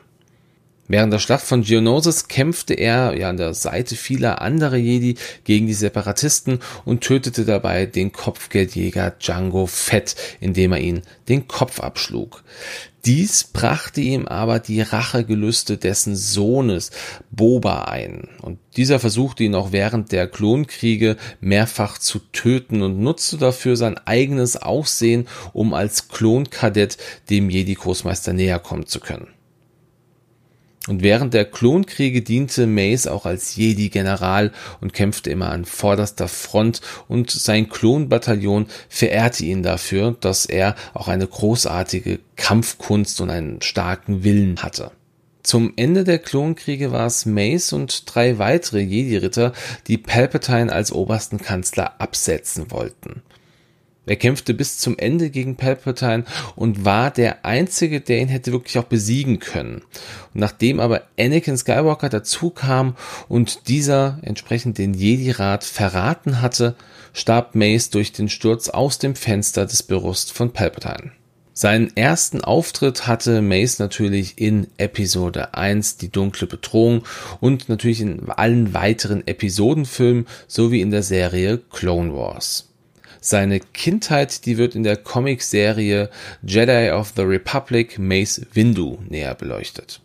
Während 0.90 1.12
der 1.12 1.18
Schlacht 1.18 1.44
von 1.44 1.62
Geonosis 1.62 2.28
kämpfte 2.28 2.72
er 2.72 3.14
ja 3.14 3.28
an 3.28 3.36
der 3.36 3.52
Seite 3.52 3.94
vieler 3.94 4.40
anderer 4.40 4.76
Jedi 4.76 5.16
gegen 5.44 5.66
die 5.66 5.74
Separatisten 5.74 6.60
und 6.86 7.02
tötete 7.02 7.44
dabei 7.44 7.84
den 7.84 8.10
Kopfgeldjäger 8.10 9.10
Django 9.20 9.66
Fett, 9.66 10.16
indem 10.40 10.72
er 10.72 10.80
ihn 10.80 11.02
den 11.28 11.46
Kopf 11.46 11.80
abschlug. 11.80 12.42
Dies 13.08 13.44
brachte 13.44 14.02
ihm 14.02 14.28
aber 14.28 14.58
die 14.58 14.82
Rachegelüste 14.82 15.78
dessen 15.78 16.14
Sohnes 16.14 16.90
Boba 17.30 17.84
ein. 17.84 18.28
Und 18.42 18.58
dieser 18.76 18.98
versuchte 18.98 19.44
ihn 19.44 19.54
auch 19.54 19.72
während 19.72 20.12
der 20.12 20.28
Klonkriege 20.28 21.16
mehrfach 21.40 21.96
zu 21.96 22.18
töten 22.32 22.82
und 22.82 23.00
nutzte 23.00 23.38
dafür 23.38 23.76
sein 23.76 23.96
eigenes 23.96 24.58
Aussehen, 24.58 25.26
um 25.54 25.72
als 25.72 26.08
Klonkadett 26.08 26.98
dem 27.30 27.48
Jedi-Großmeister 27.48 28.34
näher 28.34 28.58
kommen 28.58 28.84
zu 28.84 29.00
können. 29.00 29.28
Und 30.86 31.02
während 31.02 31.34
der 31.34 31.44
Klonkriege 31.44 32.22
diente 32.22 32.66
Mace 32.66 33.08
auch 33.08 33.26
als 33.26 33.56
Jedi-General 33.56 34.52
und 34.80 34.94
kämpfte 34.94 35.30
immer 35.30 35.50
an 35.50 35.66
vorderster 35.66 36.28
Front 36.28 36.80
und 37.08 37.30
sein 37.30 37.68
Klonbataillon 37.68 38.66
verehrte 38.88 39.44
ihn 39.44 39.62
dafür, 39.62 40.16
dass 40.18 40.46
er 40.46 40.76
auch 40.94 41.08
eine 41.08 41.26
großartige 41.26 42.20
Kampfkunst 42.36 43.20
und 43.20 43.28
einen 43.28 43.60
starken 43.60 44.24
Willen 44.24 44.62
hatte. 44.62 44.92
Zum 45.42 45.72
Ende 45.76 46.04
der 46.04 46.18
Klonkriege 46.18 46.92
war 46.92 47.06
es 47.06 47.24
Mace 47.24 47.72
und 47.72 48.02
drei 48.06 48.38
weitere 48.38 48.80
Jedi-Ritter, 48.80 49.52
die 49.86 49.98
Palpatine 49.98 50.72
als 50.72 50.92
obersten 50.92 51.38
Kanzler 51.38 52.00
absetzen 52.00 52.70
wollten. 52.70 53.22
Er 54.08 54.16
kämpfte 54.16 54.54
bis 54.54 54.78
zum 54.78 54.96
Ende 54.96 55.30
gegen 55.30 55.56
Palpatine 55.56 56.24
und 56.56 56.84
war 56.84 57.10
der 57.10 57.44
Einzige, 57.44 58.00
der 58.00 58.20
ihn 58.20 58.28
hätte 58.28 58.52
wirklich 58.52 58.78
auch 58.78 58.84
besiegen 58.84 59.38
können. 59.38 59.82
Und 60.34 60.40
nachdem 60.40 60.80
aber 60.80 61.02
Anakin 61.18 61.58
Skywalker 61.58 62.08
dazu 62.08 62.50
kam 62.50 62.96
und 63.28 63.68
dieser 63.68 64.18
entsprechend 64.22 64.78
den 64.78 64.94
Jedi-Rat 64.94 65.64
verraten 65.64 66.40
hatte, 66.40 66.74
starb 67.12 67.54
Mace 67.54 67.90
durch 67.90 68.12
den 68.12 68.28
Sturz 68.28 68.68
aus 68.68 68.98
dem 68.98 69.14
Fenster 69.14 69.66
des 69.66 69.82
Büros 69.82 70.30
von 70.30 70.52
Palpatine. 70.52 71.12
Seinen 71.52 71.96
ersten 71.96 72.40
Auftritt 72.40 73.08
hatte 73.08 73.42
Mace 73.42 73.80
natürlich 73.80 74.38
in 74.38 74.68
Episode 74.78 75.54
1, 75.54 75.96
die 75.96 76.08
dunkle 76.08 76.46
Bedrohung 76.46 77.02
und 77.40 77.68
natürlich 77.68 78.00
in 78.00 78.30
allen 78.30 78.74
weiteren 78.74 79.26
Episodenfilmen 79.26 80.28
sowie 80.46 80.80
in 80.80 80.92
der 80.92 81.02
Serie 81.02 81.58
Clone 81.58 82.14
Wars. 82.14 82.67
Seine 83.20 83.60
Kindheit, 83.60 84.46
die 84.46 84.58
wird 84.58 84.74
in 84.74 84.82
der 84.82 84.96
Comicserie 84.96 86.10
Jedi 86.42 86.90
of 86.90 87.12
the 87.16 87.22
Republic 87.22 87.98
Mace 87.98 88.46
Windu 88.52 88.98
näher 89.08 89.34
beleuchtet. 89.34 90.00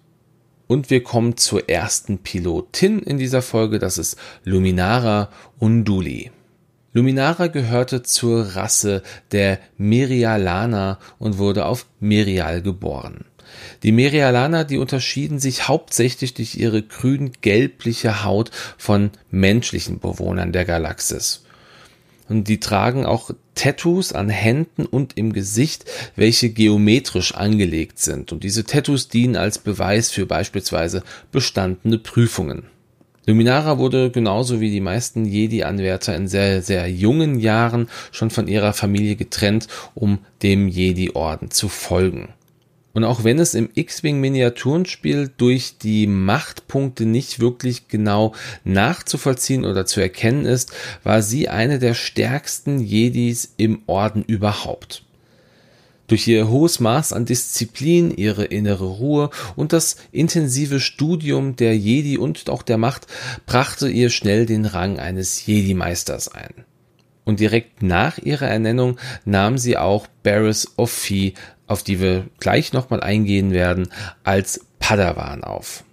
Und 0.67 0.89
wir 0.89 1.03
kommen 1.03 1.38
zur 1.38 1.70
ersten 1.70 2.20
Pilotin 2.20 3.00
in 3.00 3.17
dieser 3.17 3.41
Folge, 3.41 3.79
das 3.79 3.98
ist 3.98 4.17
Luminara 4.43 5.29
Unduli. 5.60 6.32
Luminara 6.93 7.48
gehörte 7.48 8.03
zur 8.03 8.55
Rasse 8.55 9.03
der 9.32 9.60
Merialaner 9.77 11.00
und 11.20 11.38
wurde 11.38 11.65
auf 11.65 11.86
Merial 12.00 12.62
geboren. 12.62 13.25
Die 13.84 13.91
Merialaner, 13.91 14.63
die 14.63 14.77
unterschieden 14.77 15.39
sich 15.39 15.67
hauptsächlich 15.67 16.34
durch 16.34 16.55
ihre 16.55 16.82
grün-gelbliche 16.82 18.24
Haut 18.24 18.51
von 18.77 19.12
menschlichen 19.32 20.00
Bewohnern 20.00 20.51
der 20.51 20.65
Galaxis. 20.65 21.42
Und 22.33 22.47
die 22.47 22.59
tragen 22.59 23.05
auch 23.05 23.29
Tattoos 23.53 24.11
an 24.11 24.27
Händen 24.27 24.87
und 24.87 25.17
im 25.17 25.33
Gesicht, 25.33 25.85
welche 26.15 26.49
geometrisch 26.49 27.35
angelegt 27.35 27.99
sind. 27.99 28.31
Und 28.31 28.43
diese 28.43 28.63
Tattoos 28.63 29.07
dienen 29.07 29.35
als 29.35 29.59
Beweis 29.59 30.09
für 30.09 30.25
beispielsweise 30.25 31.03
bestandene 31.31 31.99
Prüfungen. 31.99 32.63
Luminara 33.27 33.77
wurde 33.77 34.09
genauso 34.09 34.59
wie 34.59 34.71
die 34.71 34.81
meisten 34.81 35.25
Jedi-Anwärter 35.25 36.15
in 36.15 36.27
sehr, 36.27 36.63
sehr 36.63 36.89
jungen 36.89 37.39
Jahren 37.39 37.87
schon 38.11 38.31
von 38.31 38.47
ihrer 38.47 38.73
Familie 38.73 39.15
getrennt, 39.15 39.67
um 39.93 40.17
dem 40.41 40.67
Jedi-Orden 40.67 41.51
zu 41.51 41.69
folgen. 41.69 42.29
Und 42.93 43.03
auch 43.03 43.23
wenn 43.23 43.39
es 43.39 43.55
im 43.55 43.69
X-Wing 43.73 44.19
Miniaturenspiel 44.19 45.31
durch 45.35 45.79
die 45.79 46.05
Machtpunkte 46.05 47.05
nicht 47.05 47.39
wirklich 47.39 47.88
genau 47.88 48.33
nachzuvollziehen 48.63 49.65
oder 49.65 49.88
zu 49.88 50.00
erkennen 50.00 50.45
ist, 50.45 50.71
war 51.03 51.23
sie 51.23 51.50
eine 51.50 51.79
der 51.79 51.95
stärksten 51.95 52.79
Jedis 52.79 53.55
im 53.57 53.81
Orden 53.88 54.23
überhaupt. 54.23 55.03
Durch 56.05 56.27
ihr 56.27 56.50
hohes 56.50 56.79
Maß 56.79 57.13
an 57.13 57.25
Disziplin, 57.25 58.12
ihre 58.12 58.45
innere 58.45 58.85
Ruhe 58.85 59.31
und 59.55 59.73
das 59.73 59.95
intensive 60.12 60.79
Studium 60.79 61.55
der 61.55 61.75
Jedi 61.75 62.17
und 62.17 62.47
auch 62.50 62.62
der 62.62 62.77
Macht 62.77 63.07
brachte 63.47 63.89
ihr 63.89 64.12
schnell 64.12 64.45
den 64.45 64.65
Rang 64.65 65.00
eines 65.00 65.47
Jedi-Meisters 65.47 66.27
ein. 66.27 66.53
Und 67.23 67.39
direkt 67.39 67.81
nach 67.81 68.17
ihrer 68.17 68.47
Ernennung 68.47 69.00
nahm 69.23 69.57
sie 69.57 69.77
auch 69.77 70.07
Barris 70.23 70.73
of 70.77 70.91
Fee, 70.91 71.33
auf 71.73 71.83
die 71.83 71.99
wir 71.99 72.27
gleich 72.39 72.71
nochmal 72.71 73.01
eingehen 73.01 73.51
werden, 73.51 73.89
als 74.23 74.61
Padawan 74.79 75.43
auf. 75.43 75.83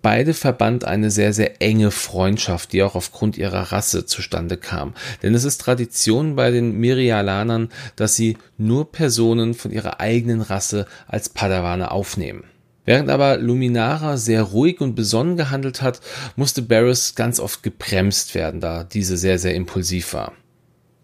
Beide 0.00 0.32
verband 0.34 0.84
eine 0.84 1.10
sehr, 1.10 1.32
sehr 1.32 1.62
enge 1.62 1.90
Freundschaft, 1.90 2.72
die 2.72 2.82
auch 2.82 2.94
aufgrund 2.94 3.36
ihrer 3.36 3.72
Rasse 3.72 4.06
zustande 4.06 4.56
kam. 4.56 4.92
Denn 5.22 5.34
es 5.34 5.44
ist 5.44 5.62
Tradition 5.62 6.36
bei 6.36 6.50
den 6.50 6.78
Mirialanern, 6.78 7.70
dass 7.96 8.14
sie 8.14 8.36
nur 8.58 8.92
Personen 8.92 9.54
von 9.54 9.70
ihrer 9.70 10.00
eigenen 10.00 10.42
Rasse 10.42 10.86
als 11.08 11.30
Padawane 11.30 11.90
aufnehmen. 11.90 12.44
Während 12.84 13.08
aber 13.08 13.38
Luminara 13.38 14.18
sehr 14.18 14.42
ruhig 14.42 14.80
und 14.80 14.94
besonnen 14.94 15.36
gehandelt 15.36 15.80
hat, 15.82 16.00
musste 16.36 16.62
Barris 16.62 17.14
ganz 17.14 17.40
oft 17.40 17.62
gebremst 17.62 18.34
werden, 18.34 18.60
da 18.60 18.84
diese 18.84 19.16
sehr, 19.16 19.38
sehr 19.38 19.54
impulsiv 19.54 20.12
war. 20.12 20.32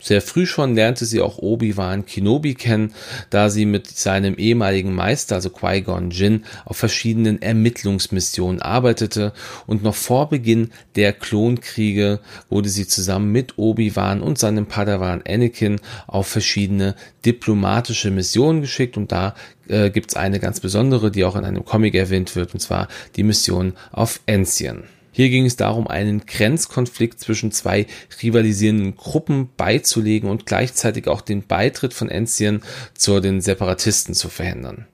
Sehr 0.02 0.23
früh 0.23 0.47
schon 0.47 0.75
lernte 0.75 1.04
sie 1.04 1.21
auch 1.21 1.38
Obi-Wan 1.38 2.07
Kenobi 2.07 2.54
kennen, 2.54 2.95
da 3.28 3.50
sie 3.50 3.66
mit 3.66 3.87
seinem 3.87 4.37
ehemaligen 4.37 4.95
Meister, 4.95 5.35
also 5.35 5.50
Qui-Gon 5.50 6.11
Jinn, 6.11 6.45
auf 6.64 6.78
verschiedenen 6.78 7.42
Ermittlungsmissionen 7.42 8.62
arbeitete 8.62 9.35
und 9.66 9.83
noch 9.83 9.95
vor 9.95 10.30
Beginn 10.30 10.71
der 10.97 11.12
Klonkriege 11.12 12.21
wurde 12.49 12.71
sie 12.71 12.88
zusammen 12.88 13.30
mit 13.30 13.59
Obi-Wan 13.59 14.23
und 14.23 14.38
seinem 14.38 14.66
Padawan 14.66 15.23
Anakin 15.28 15.80
auf 16.07 16.26
verschiedene 16.26 16.95
diplomatische 17.26 18.11
Missionen 18.11 18.62
geschickt 18.62 18.97
und 18.97 19.12
da 19.12 19.35
äh, 19.69 19.90
gibt's 19.90 20.16
eine 20.16 20.40
ganz 20.40 20.61
besondere, 20.61 21.11
die 21.11 21.25
auch 21.25 21.37
in 21.37 21.45
einem 21.45 21.64
Comic 21.66 21.95
erwähnt 21.95 22.35
wird, 22.37 22.54
und 22.54 22.61
zwar 22.61 22.88
die 23.16 23.23
Mission 23.23 23.75
auf 23.92 24.21
Enzian. 24.25 24.85
Hier 25.12 25.29
ging 25.29 25.47
es 25.47 25.57
darum, 25.57 25.88
einen 25.88 26.26
Grenzkonflikt 26.26 27.21
zwischen 27.21 27.52
zwei 27.52 27.87
rivalisierenden 28.23 28.97
Gruppen 28.97 29.49
beizulegen 29.57 30.31
und 30.31 30.47
gleichzeitig 30.47 31.09
auch 31.09 31.21
den 31.21 31.47
Beitritt 31.47 31.95
von 31.95 32.09
Enzian 32.09 32.62
zu 32.95 33.21
den 33.21 33.40
Separatisten 33.40 34.14
zu 34.14 34.29
verhindern. 34.29 34.87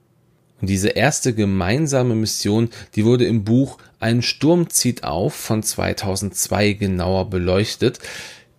Und 0.61 0.71
diese 0.71 0.89
erste 0.89 1.35
gemeinsame 1.35 2.15
Mission, 2.15 2.71
die 2.95 3.05
wurde 3.05 3.27
im 3.27 3.45
Buch 3.45 3.79
Ein 4.01 4.23
Sturm 4.23 4.71
zieht 4.71 5.05
auf 5.05 5.35
von 5.35 5.63
2002 5.63 6.73
genauer 6.73 7.29
beleuchtet. 7.29 7.99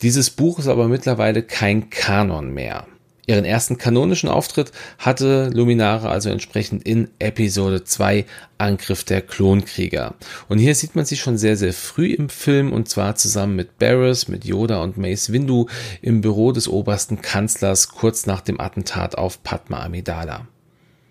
Dieses 0.03 0.29
Buch 0.29 0.59
ist 0.59 0.67
aber 0.67 0.87
mittlerweile 0.87 1.41
kein 1.41 1.89
Kanon 1.89 2.53
mehr. 2.53 2.85
Ihren 3.29 3.43
ersten 3.43 3.77
kanonischen 3.77 4.29
Auftritt 4.29 4.71
hatte 4.97 5.49
Luminare 5.53 6.07
also 6.07 6.29
entsprechend 6.29 6.87
in 6.87 7.09
Episode 7.19 7.83
2 7.83 8.25
Angriff 8.57 9.03
der 9.03 9.21
Klonkrieger. 9.21 10.15
Und 10.47 10.59
hier 10.59 10.73
sieht 10.73 10.95
man 10.95 11.03
sie 11.03 11.17
schon 11.17 11.37
sehr, 11.37 11.57
sehr 11.57 11.73
früh 11.73 12.13
im 12.13 12.29
Film 12.29 12.71
und 12.71 12.87
zwar 12.87 13.15
zusammen 13.15 13.57
mit 13.57 13.79
Barris, 13.79 14.29
mit 14.29 14.45
Yoda 14.45 14.81
und 14.81 14.97
Mace 14.97 15.33
Windu 15.33 15.67
im 16.01 16.21
Büro 16.21 16.53
des 16.53 16.69
obersten 16.69 17.21
Kanzlers 17.21 17.89
kurz 17.89 18.27
nach 18.27 18.39
dem 18.39 18.61
Attentat 18.61 19.17
auf 19.17 19.43
Padma 19.43 19.83
Amidala. 19.83 20.47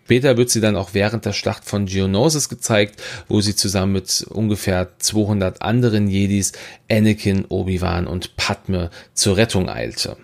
Später 0.04 0.38
wird 0.38 0.48
sie 0.48 0.62
dann 0.62 0.76
auch 0.76 0.94
während 0.94 1.26
der 1.26 1.34
Schlacht 1.34 1.66
von 1.66 1.84
Geonosis 1.84 2.48
gezeigt, 2.48 3.02
wo 3.28 3.42
sie 3.42 3.56
zusammen 3.56 3.92
mit 3.92 4.24
ungefähr 4.30 4.98
200 4.98 5.60
anderen 5.60 6.08
Jedis 6.08 6.52
Anakin, 6.90 7.44
Obi-Wan 7.44 8.06
und 8.06 8.36
Padme 8.36 8.90
zur 9.12 9.36
Rettung 9.36 9.68
eilte. 9.68 10.16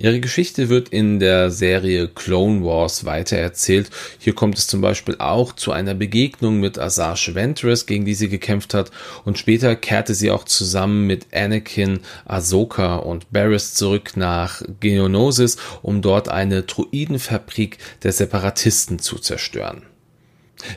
Ihre 0.00 0.20
Geschichte 0.20 0.68
wird 0.68 0.90
in 0.90 1.18
der 1.18 1.50
Serie 1.50 2.06
Clone 2.06 2.64
Wars 2.64 3.04
weitererzählt. 3.04 3.90
Hier 4.20 4.32
kommt 4.32 4.56
es 4.56 4.68
zum 4.68 4.80
Beispiel 4.80 5.16
auch 5.18 5.52
zu 5.52 5.72
einer 5.72 5.94
Begegnung 5.94 6.60
mit 6.60 6.78
Asajj 6.78 7.34
Ventress, 7.34 7.84
gegen 7.84 8.04
die 8.04 8.14
sie 8.14 8.28
gekämpft 8.28 8.74
hat, 8.74 8.92
und 9.24 9.38
später 9.38 9.74
kehrte 9.74 10.14
sie 10.14 10.30
auch 10.30 10.44
zusammen 10.44 11.08
mit 11.08 11.26
Anakin, 11.34 11.98
Ahsoka 12.26 12.94
und 12.96 13.32
Barriss 13.32 13.74
zurück 13.74 14.16
nach 14.16 14.62
Geonosis, 14.78 15.56
um 15.82 16.00
dort 16.00 16.28
eine 16.28 16.62
Druidenfabrik 16.62 17.78
der 18.04 18.12
Separatisten 18.12 19.00
zu 19.00 19.18
zerstören. 19.18 19.82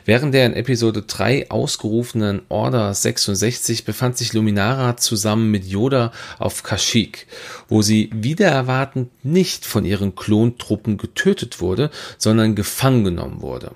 Während 0.04 0.32
der 0.34 0.46
in 0.46 0.54
Episode 0.54 1.02
3 1.02 1.50
ausgerufenen 1.50 2.42
Order 2.48 2.94
66 2.94 3.84
befand 3.84 4.16
sich 4.16 4.32
Luminara 4.32 4.96
zusammen 4.96 5.50
mit 5.50 5.64
Yoda 5.66 6.12
auf 6.38 6.62
Kashyyyk, 6.62 7.26
wo 7.68 7.82
sie 7.82 8.10
wieder 8.12 8.48
erwartend 8.48 9.10
nicht 9.24 9.66
von 9.66 9.84
ihren 9.84 10.14
Klontruppen 10.14 10.98
getötet 10.98 11.60
wurde, 11.60 11.90
sondern 12.18 12.54
gefangen 12.54 13.04
genommen 13.04 13.42
wurde. 13.42 13.72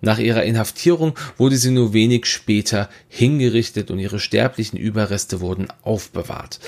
Nach 0.00 0.18
ihrer 0.18 0.44
Inhaftierung 0.44 1.14
wurde 1.36 1.56
sie 1.56 1.70
nur 1.70 1.92
wenig 1.92 2.26
später 2.26 2.88
hingerichtet 3.08 3.90
und 3.90 3.98
ihre 3.98 4.20
sterblichen 4.20 4.78
Überreste 4.78 5.40
wurden 5.40 5.68
aufbewahrt. 5.82 6.60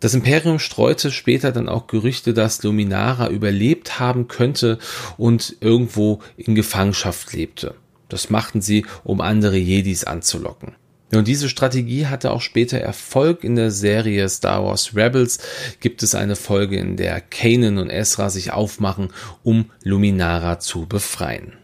Das 0.00 0.14
Imperium 0.14 0.58
streute 0.58 1.10
später 1.10 1.52
dann 1.52 1.68
auch 1.68 1.86
Gerüchte, 1.86 2.32
dass 2.32 2.62
Luminara 2.62 3.28
überlebt 3.28 4.00
haben 4.00 4.28
könnte 4.28 4.78
und 5.18 5.56
irgendwo 5.60 6.20
in 6.38 6.54
Gefangenschaft 6.54 7.34
lebte. 7.34 7.74
Das 8.08 8.30
machten 8.30 8.62
sie, 8.62 8.86
um 9.04 9.20
andere 9.20 9.56
Jedis 9.56 10.04
anzulocken. 10.04 10.74
Und 11.12 11.26
diese 11.28 11.48
Strategie 11.48 12.06
hatte 12.06 12.30
auch 12.30 12.40
später 12.40 12.78
Erfolg 12.78 13.44
in 13.44 13.56
der 13.56 13.70
Serie 13.70 14.28
Star 14.28 14.64
Wars 14.64 14.94
Rebels. 14.94 15.38
Gibt 15.80 16.02
es 16.02 16.14
eine 16.14 16.36
Folge, 16.36 16.76
in 16.76 16.96
der 16.96 17.20
Kanan 17.20 17.78
und 17.78 17.90
Ezra 17.90 18.30
sich 18.30 18.52
aufmachen, 18.52 19.08
um 19.42 19.70
Luminara 19.82 20.60
zu 20.60 20.86
befreien. 20.86 21.59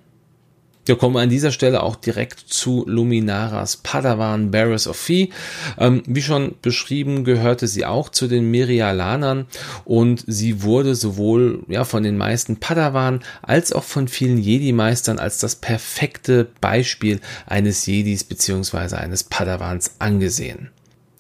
Wir 0.87 0.95
kommen 0.97 1.17
an 1.17 1.29
dieser 1.29 1.51
Stelle 1.51 1.83
auch 1.83 1.97
direkt 1.97 2.39
zu 2.39 2.85
Luminaras 2.87 3.77
Padawan 3.79 4.53
Barris 4.53 4.87
of 4.87 4.97
Fee. 4.97 5.31
Ähm, 5.79 6.05
wie 6.07 6.23
schon 6.23 6.55
beschrieben, 6.63 7.25
gehörte 7.25 7.67
sie 7.67 7.85
auch 7.85 8.09
zu 8.09 8.29
den 8.29 8.53
Mirialanern 8.53 9.47
und 9.85 10.23
sie 10.29 10.63
wurde 10.63 10.95
sowohl 10.95 11.65
ja, 11.67 11.83
von 11.83 12.05
den 12.05 12.17
meisten 12.17 12.59
Padawan 12.59 13.21
als 13.43 13.73
auch 13.73 13.83
von 13.83 14.07
vielen 14.07 14.39
Jedi-Meistern 14.39 15.19
als 15.19 15.39
das 15.39 15.57
perfekte 15.57 16.47
Beispiel 16.61 17.21
eines 17.47 17.85
Jedis 17.87 18.23
beziehungsweise 18.23 18.97
eines 18.97 19.25
Padawans 19.25 19.97
angesehen. 19.99 20.71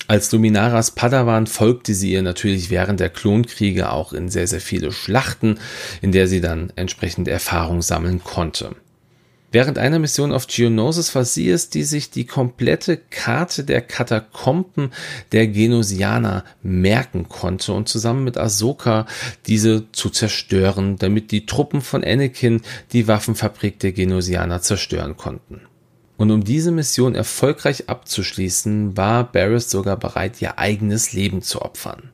Als 0.06 0.30
Luminaras 0.30 0.92
Padawan 0.92 1.48
folgte 1.48 1.92
sie 1.92 2.12
ihr 2.12 2.22
natürlich 2.22 2.70
während 2.70 3.00
der 3.00 3.10
Klonkriege 3.10 3.90
auch 3.90 4.12
in 4.12 4.28
sehr, 4.28 4.46
sehr 4.46 4.60
viele 4.60 4.92
Schlachten, 4.92 5.58
in 6.00 6.12
der 6.12 6.28
sie 6.28 6.40
dann 6.40 6.72
entsprechend 6.76 7.26
Erfahrung 7.26 7.82
sammeln 7.82 8.22
konnte. 8.22 8.76
Während 9.56 9.78
einer 9.78 9.98
Mission 9.98 10.32
auf 10.32 10.48
Geonosis 10.48 11.14
war 11.14 11.24
sie 11.24 11.48
es, 11.48 11.70
die 11.70 11.84
sich 11.84 12.10
die 12.10 12.26
komplette 12.26 12.98
Karte 12.98 13.64
der 13.64 13.80
Katakomben 13.80 14.90
der 15.32 15.46
Genosianer 15.46 16.44
merken 16.62 17.30
konnte 17.30 17.72
und 17.72 17.88
zusammen 17.88 18.22
mit 18.22 18.36
Ahsoka 18.36 19.06
diese 19.46 19.90
zu 19.92 20.10
zerstören, 20.10 20.96
damit 20.96 21.30
die 21.30 21.46
Truppen 21.46 21.80
von 21.80 22.04
Anakin 22.04 22.60
die 22.92 23.08
Waffenfabrik 23.08 23.78
der 23.78 23.92
Genosianer 23.92 24.60
zerstören 24.60 25.16
konnten. 25.16 25.62
Und 26.18 26.30
um 26.32 26.44
diese 26.44 26.70
Mission 26.70 27.14
erfolgreich 27.14 27.88
abzuschließen, 27.88 28.98
war 28.98 29.24
Barris 29.24 29.70
sogar 29.70 29.96
bereit, 29.96 30.42
ihr 30.42 30.58
eigenes 30.58 31.14
Leben 31.14 31.40
zu 31.40 31.62
opfern. 31.62 32.10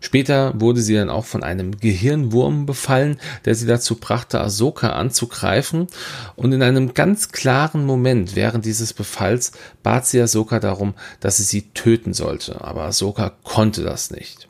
Später 0.00 0.58
wurde 0.58 0.80
sie 0.80 0.94
dann 0.94 1.10
auch 1.10 1.26
von 1.26 1.42
einem 1.42 1.78
Gehirnwurm 1.78 2.66
befallen, 2.66 3.20
der 3.44 3.54
sie 3.54 3.66
dazu 3.66 3.96
brachte, 3.96 4.40
Ahsoka 4.40 4.90
anzugreifen. 4.90 5.88
Und 6.36 6.52
in 6.52 6.62
einem 6.62 6.94
ganz 6.94 7.32
klaren 7.32 7.84
Moment 7.84 8.34
während 8.34 8.64
dieses 8.64 8.94
Befalls 8.94 9.52
bat 9.82 10.06
sie 10.06 10.20
Ahsoka 10.20 10.58
darum, 10.58 10.94
dass 11.20 11.36
sie 11.36 11.42
sie 11.42 11.62
töten 11.74 12.14
sollte. 12.14 12.62
Aber 12.62 12.84
Ahsoka 12.84 13.32
konnte 13.44 13.82
das 13.82 14.10
nicht. 14.10 14.48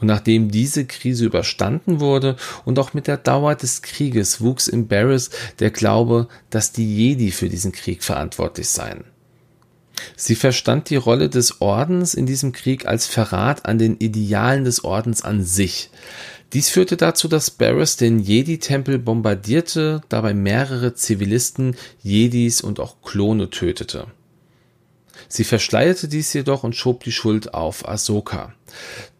Und 0.00 0.06
nachdem 0.06 0.50
diese 0.50 0.84
Krise 0.84 1.24
überstanden 1.26 1.98
wurde 1.98 2.36
und 2.64 2.78
auch 2.78 2.94
mit 2.94 3.08
der 3.08 3.16
Dauer 3.16 3.56
des 3.56 3.82
Krieges 3.82 4.40
wuchs 4.40 4.68
in 4.68 4.86
Barris 4.86 5.30
der 5.58 5.70
Glaube, 5.70 6.28
dass 6.50 6.70
die 6.70 6.96
Jedi 6.96 7.32
für 7.32 7.48
diesen 7.48 7.72
Krieg 7.72 8.04
verantwortlich 8.04 8.68
seien. 8.68 9.04
Sie 10.16 10.34
verstand 10.34 10.90
die 10.90 10.96
Rolle 10.96 11.28
des 11.28 11.60
Ordens 11.60 12.14
in 12.14 12.26
diesem 12.26 12.52
Krieg 12.52 12.86
als 12.86 13.06
Verrat 13.06 13.66
an 13.66 13.78
den 13.78 13.96
Idealen 13.98 14.64
des 14.64 14.84
Ordens 14.84 15.22
an 15.22 15.44
sich. 15.44 15.90
Dies 16.52 16.70
führte 16.70 16.96
dazu, 16.96 17.28
dass 17.28 17.50
Barris 17.50 17.96
den 17.96 18.20
Jedi-Tempel 18.20 18.98
bombardierte, 18.98 20.00
dabei 20.08 20.32
mehrere 20.32 20.94
Zivilisten, 20.94 21.76
Jedis 22.02 22.62
und 22.62 22.80
auch 22.80 23.02
Klone 23.02 23.50
tötete. 23.50 24.06
Sie 25.28 25.44
verschleierte 25.44 26.08
dies 26.08 26.32
jedoch 26.32 26.64
und 26.64 26.74
schob 26.74 27.04
die 27.04 27.12
Schuld 27.12 27.54
auf 27.54 27.88
Ahsoka. 27.88 28.54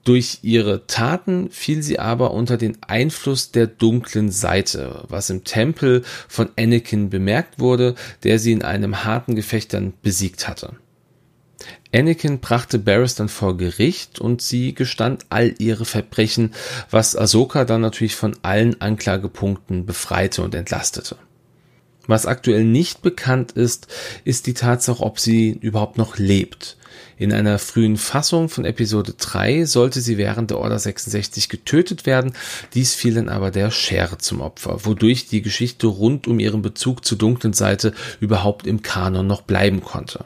Durch 0.04 0.38
ihre 0.40 0.86
Taten 0.86 1.50
fiel 1.50 1.82
sie 1.82 1.98
aber 1.98 2.30
unter 2.30 2.56
den 2.56 2.78
Einfluss 2.80 3.50
der 3.50 3.66
dunklen 3.66 4.30
Seite, 4.30 5.04
was 5.08 5.28
im 5.28 5.44
Tempel 5.44 6.02
von 6.28 6.48
Anakin 6.56 7.10
bemerkt 7.10 7.60
wurde, 7.60 7.94
der 8.22 8.38
sie 8.38 8.52
in 8.52 8.62
einem 8.62 9.04
harten 9.04 9.34
Gefecht 9.34 9.74
dann 9.74 9.92
besiegt 10.00 10.48
hatte. 10.48 10.76
Anakin 11.92 12.40
brachte 12.40 12.78
Barris 12.78 13.16
dann 13.16 13.28
vor 13.28 13.58
Gericht 13.58 14.18
und 14.18 14.40
sie 14.40 14.74
gestand 14.74 15.26
all 15.28 15.54
ihre 15.58 15.84
Verbrechen, 15.84 16.54
was 16.90 17.16
Ahsoka 17.16 17.64
dann 17.64 17.82
natürlich 17.82 18.16
von 18.16 18.36
allen 18.42 18.80
Anklagepunkten 18.80 19.84
befreite 19.84 20.42
und 20.42 20.54
entlastete. 20.54 21.16
Was 22.08 22.26
aktuell 22.26 22.64
nicht 22.64 23.02
bekannt 23.02 23.52
ist, 23.52 23.86
ist 24.24 24.46
die 24.46 24.54
Tatsache, 24.54 25.02
ob 25.02 25.20
sie 25.20 25.50
überhaupt 25.50 25.98
noch 25.98 26.16
lebt. 26.16 26.78
In 27.18 27.32
einer 27.34 27.58
frühen 27.58 27.98
Fassung 27.98 28.48
von 28.48 28.64
Episode 28.64 29.12
3 29.18 29.66
sollte 29.66 30.00
sie 30.00 30.16
während 30.16 30.50
der 30.50 30.58
Order 30.58 30.78
66 30.78 31.50
getötet 31.50 32.06
werden, 32.06 32.32
dies 32.72 32.94
fiel 32.94 33.14
dann 33.14 33.28
aber 33.28 33.50
der 33.50 33.70
Schere 33.70 34.16
zum 34.16 34.40
Opfer, 34.40 34.86
wodurch 34.86 35.26
die 35.26 35.42
Geschichte 35.42 35.86
rund 35.86 36.26
um 36.26 36.40
ihren 36.40 36.62
Bezug 36.62 37.04
zur 37.04 37.18
dunklen 37.18 37.52
Seite 37.52 37.92
überhaupt 38.20 38.66
im 38.66 38.80
Kanon 38.80 39.26
noch 39.26 39.42
bleiben 39.42 39.82
konnte. 39.82 40.24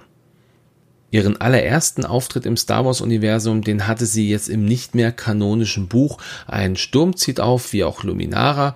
Ihren 1.12 1.38
allerersten 1.40 2.06
Auftritt 2.06 2.46
im 2.46 2.56
Star 2.56 2.86
Wars 2.86 3.02
Universum, 3.02 3.62
den 3.62 3.86
hatte 3.86 4.06
sie 4.06 4.30
jetzt 4.30 4.48
im 4.48 4.64
nicht 4.64 4.94
mehr 4.94 5.12
kanonischen 5.12 5.86
Buch 5.86 6.16
Ein 6.46 6.74
Sturm 6.74 7.16
zieht 7.16 7.38
auf, 7.38 7.74
wie 7.74 7.84
auch 7.84 8.02
Luminara. 8.02 8.74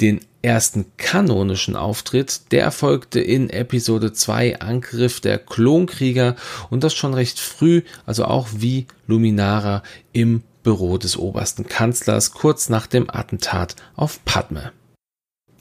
Den 0.00 0.20
ersten 0.42 0.86
kanonischen 0.96 1.74
Auftritt, 1.74 2.52
der 2.52 2.62
erfolgte 2.62 3.20
in 3.20 3.50
Episode 3.50 4.12
2 4.12 4.60
Angriff 4.60 5.20
der 5.20 5.38
Klonkrieger 5.38 6.36
und 6.70 6.84
das 6.84 6.94
schon 6.94 7.14
recht 7.14 7.40
früh, 7.40 7.82
also 8.06 8.26
auch 8.26 8.48
wie 8.52 8.86
Luminara 9.08 9.82
im 10.12 10.44
Büro 10.62 10.98
des 10.98 11.16
obersten 11.16 11.66
Kanzlers 11.66 12.30
kurz 12.30 12.68
nach 12.68 12.86
dem 12.86 13.10
Attentat 13.10 13.74
auf 13.96 14.24
Padme. 14.24 14.72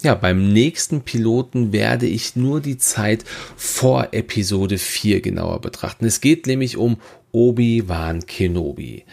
Ja, 0.03 0.15
beim 0.15 0.51
nächsten 0.51 1.01
Piloten 1.01 1.71
werde 1.71 2.07
ich 2.07 2.35
nur 2.35 2.59
die 2.59 2.79
Zeit 2.79 3.23
vor 3.55 4.09
Episode 4.13 4.79
4 4.79 5.21
genauer 5.21 5.61
betrachten. 5.61 6.05
Es 6.05 6.21
geht 6.21 6.47
nämlich 6.47 6.75
um 6.77 6.97
Obi-Wan 7.31 8.25
Kenobi. 8.25 9.03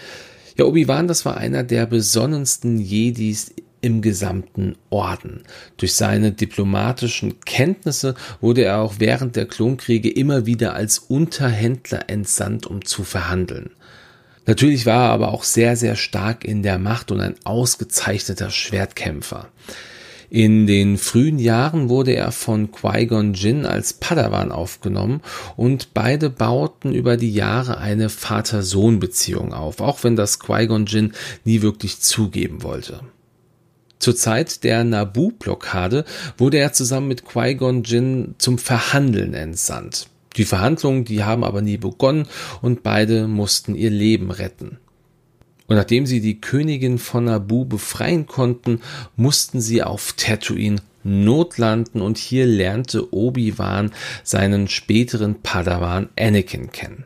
Ja, 0.56 0.64
Obi-Wan, 0.64 1.06
das 1.06 1.26
war 1.26 1.36
einer 1.36 1.62
der 1.62 1.84
besonnensten 1.84 2.78
Jedis 2.78 3.52
im 3.82 4.00
gesamten 4.00 4.76
Orden. 4.88 5.42
Durch 5.76 5.92
seine 5.92 6.32
diplomatischen 6.32 7.40
Kenntnisse 7.40 8.14
wurde 8.40 8.64
er 8.64 8.80
auch 8.80 8.94
während 8.98 9.36
der 9.36 9.46
Klonkriege 9.46 10.10
immer 10.10 10.46
wieder 10.46 10.74
als 10.74 10.98
Unterhändler 10.98 12.08
entsandt, 12.08 12.66
um 12.66 12.82
zu 12.84 13.04
verhandeln. 13.04 13.70
Natürlich 14.46 14.86
war 14.86 15.08
er 15.08 15.12
aber 15.12 15.32
auch 15.34 15.44
sehr, 15.44 15.76
sehr 15.76 15.96
stark 15.96 16.46
in 16.46 16.62
der 16.62 16.78
Macht 16.78 17.12
und 17.12 17.20
ein 17.20 17.36
ausgezeichneter 17.44 18.50
Schwertkämpfer. 18.50 19.48
In 20.30 20.66
den 20.66 20.98
frühen 20.98 21.38
Jahren 21.38 21.88
wurde 21.88 22.14
er 22.14 22.32
von 22.32 22.70
Qui-Gon 22.70 23.32
Jinn 23.32 23.64
als 23.64 23.94
Padawan 23.94 24.52
aufgenommen 24.52 25.22
und 25.56 25.94
beide 25.94 26.28
bauten 26.28 26.92
über 26.92 27.16
die 27.16 27.32
Jahre 27.32 27.78
eine 27.78 28.10
Vater-Sohn-Beziehung 28.10 29.54
auf, 29.54 29.80
auch 29.80 30.04
wenn 30.04 30.16
das 30.16 30.38
Qui-Gon 30.38 30.84
Jinn 30.84 31.14
nie 31.44 31.62
wirklich 31.62 32.00
zugeben 32.00 32.62
wollte. 32.62 33.00
Zur 33.98 34.16
Zeit 34.16 34.64
der 34.64 34.84
Naboo-Blockade 34.84 36.04
wurde 36.36 36.58
er 36.58 36.74
zusammen 36.74 37.08
mit 37.08 37.24
Qui-Gon 37.24 37.82
Jinn 37.84 38.34
zum 38.36 38.58
Verhandeln 38.58 39.32
entsandt. 39.32 40.08
Die 40.36 40.44
Verhandlungen, 40.44 41.06
die 41.06 41.24
haben 41.24 41.42
aber 41.42 41.62
nie 41.62 41.78
begonnen 41.78 42.28
und 42.60 42.82
beide 42.82 43.26
mussten 43.26 43.74
ihr 43.74 43.90
Leben 43.90 44.30
retten. 44.30 44.78
Und 45.68 45.76
nachdem 45.76 46.06
sie 46.06 46.20
die 46.20 46.40
Königin 46.40 46.98
von 46.98 47.24
Naboo 47.24 47.66
befreien 47.66 48.26
konnten, 48.26 48.80
mussten 49.16 49.60
sie 49.60 49.82
auf 49.82 50.14
Tatooine 50.16 50.80
notlanden 51.04 52.00
und 52.00 52.18
hier 52.18 52.46
lernte 52.46 53.14
Obi-Wan 53.14 53.92
seinen 54.24 54.68
späteren 54.68 55.42
Padawan 55.42 56.08
Anakin 56.18 56.72
kennen. 56.72 57.04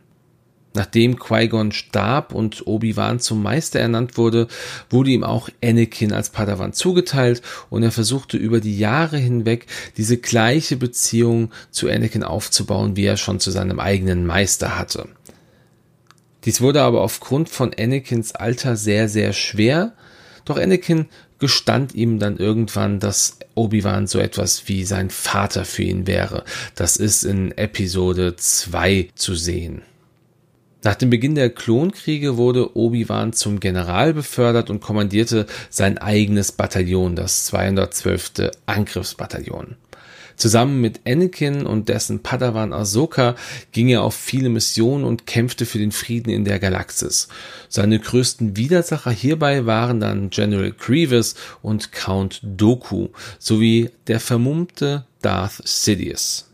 Nachdem 0.75 1.19
Qui-Gon 1.19 1.73
starb 1.73 2.33
und 2.33 2.67
Obi-Wan 2.67 3.21
zum 3.21 3.43
Meister 3.43 3.81
ernannt 3.81 4.17
wurde, 4.17 4.49
wurde 4.89 5.11
ihm 5.11 5.23
auch 5.23 5.51
Anakin 5.63 6.13
als 6.13 6.31
Padawan 6.31 6.73
zugeteilt 6.73 7.43
und 7.69 7.83
er 7.83 7.91
versuchte 7.91 8.39
über 8.39 8.61
die 8.61 8.79
Jahre 8.79 9.19
hinweg 9.19 9.67
diese 9.99 10.17
gleiche 10.17 10.77
Beziehung 10.77 11.51
zu 11.71 11.89
Anakin 11.89 12.23
aufzubauen, 12.23 12.97
wie 12.97 13.05
er 13.05 13.19
schon 13.19 13.39
zu 13.39 13.51
seinem 13.51 13.81
eigenen 13.81 14.25
Meister 14.25 14.79
hatte. 14.79 15.09
Dies 16.45 16.61
wurde 16.61 16.83
aber 16.83 17.03
aufgrund 17.03 17.49
von 17.49 17.73
Anakins 17.79 18.35
Alter 18.35 18.77
sehr, 18.77 19.09
sehr 19.09 19.33
schwer, 19.33 19.93
doch 20.45 20.59
Anakin 20.59 21.07
gestand 21.39 21.95
ihm 21.95 22.19
dann 22.19 22.37
irgendwann, 22.37 23.01
dass 23.01 23.39
Obi-Wan 23.55 24.07
so 24.07 24.19
etwas 24.19 24.69
wie 24.69 24.85
sein 24.85 25.11
Vater 25.11 25.65
für 25.65 25.83
ihn 25.83 26.07
wäre. 26.07 26.45
Das 26.75 26.97
ist 26.97 27.25
in 27.25 27.57
Episode 27.57 28.37
2 28.37 29.11
zu 29.15 29.35
sehen. 29.35 29.83
Nach 30.85 30.97
dem 30.97 31.11
Beginn 31.11 31.37
der 31.37 31.51
Klonkriege 31.51 32.37
wurde 32.37 32.77
Obi-Wan 32.77 33.33
zum 33.33 33.61
General 33.61 34.15
befördert 34.15 34.69
und 34.69 34.81
kommandierte 34.81 35.47
sein 35.71 35.99
eigenes 35.99 36.51
Bataillon, 36.51 37.15
das 37.15 37.47
212. 37.47 38.51
Angriffsbataillon. 38.67 39.77
Zusammen 40.43 40.81
mit 40.81 41.03
Anakin 41.07 41.67
und 41.67 41.89
dessen 41.89 42.25
Padawan 42.25 42.73
Ahsoka 42.73 43.37
ging 43.71 43.87
er 43.91 44.03
auf 44.03 44.17
viele 44.17 44.49
Missionen 44.49 45.05
und 45.05 45.25
kämpfte 45.25 45.67
für 45.67 45.79
den 45.79 45.93
Frieden 45.93 46.31
in 46.31 46.45
der 46.45 46.59
Galaxis. 46.59 47.29
Seine 47.69 48.01
größten 48.01 48.57
Widersacher 48.57 49.13
hierbei 49.13 49.67
waren 49.67 50.01
dann 50.01 50.31
General 50.31 50.73
Grievous 50.73 51.37
und 51.63 51.93
Count 51.93 52.41
Doku 52.43 53.11
sowie 53.39 53.91
der 54.09 54.19
vermummte 54.19 55.05
Darth 55.21 55.63
Sidious. 55.65 56.52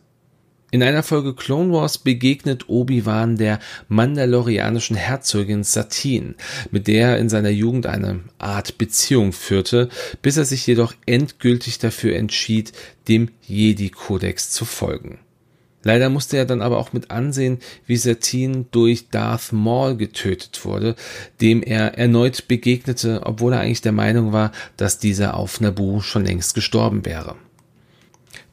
In 0.70 0.82
einer 0.82 1.02
Folge 1.02 1.34
Clone 1.34 1.72
Wars 1.72 1.96
begegnet 1.96 2.68
Obi-Wan 2.68 3.38
der 3.38 3.58
mandalorianischen 3.88 4.96
Herzogin 4.96 5.64
Satine, 5.64 6.34
mit 6.70 6.88
der 6.88 7.12
er 7.12 7.18
in 7.18 7.30
seiner 7.30 7.48
Jugend 7.48 7.86
eine 7.86 8.20
Art 8.36 8.76
Beziehung 8.76 9.32
führte, 9.32 9.88
bis 10.20 10.36
er 10.36 10.44
sich 10.44 10.66
jedoch 10.66 10.92
endgültig 11.06 11.78
dafür 11.78 12.16
entschied, 12.16 12.72
dem 13.08 13.30
Jedi-Kodex 13.46 14.50
zu 14.50 14.66
folgen. 14.66 15.20
Leider 15.84 16.10
musste 16.10 16.36
er 16.36 16.44
dann 16.44 16.60
aber 16.60 16.76
auch 16.76 16.92
mit 16.92 17.10
ansehen, 17.10 17.60
wie 17.86 17.96
Satine 17.96 18.66
durch 18.70 19.08
Darth 19.08 19.52
Maul 19.52 19.96
getötet 19.96 20.66
wurde, 20.66 20.96
dem 21.40 21.62
er 21.62 21.96
erneut 21.96 22.46
begegnete, 22.46 23.22
obwohl 23.24 23.54
er 23.54 23.60
eigentlich 23.60 23.80
der 23.80 23.92
Meinung 23.92 24.34
war, 24.34 24.52
dass 24.76 24.98
dieser 24.98 25.34
auf 25.34 25.62
Naboo 25.62 26.02
schon 26.02 26.26
längst 26.26 26.54
gestorben 26.54 27.06
wäre. 27.06 27.36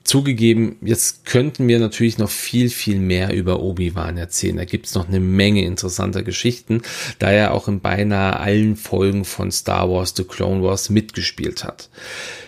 Zugegeben, 0.06 0.76
jetzt 0.82 1.26
könnten 1.26 1.68
wir 1.68 1.80
natürlich 1.80 2.20
noch 2.20 2.30
viel, 2.30 2.70
viel 2.70 3.00
mehr 3.00 3.34
über 3.34 3.60
Obi-Wan 3.60 4.18
erzählen. 4.18 4.58
Da 4.58 4.64
gibt 4.64 4.86
es 4.86 4.94
noch 4.94 5.08
eine 5.08 5.20
Menge 5.20 5.66
interessanter 5.66 6.22
Geschichten, 6.22 6.84
da 7.18 7.32
er 7.32 7.56
auch 7.56 7.68
in 7.68 7.80
beinahe 7.80 8.40
allen 8.40 8.76
Folgen 8.76 9.26
von 9.26 9.52
Star 9.52 9.90
Wars 9.90 10.14
The 10.16 10.24
Clone 10.24 10.62
Wars 10.62 10.92
mitgespielt 10.92 11.64
hat. 11.64 11.90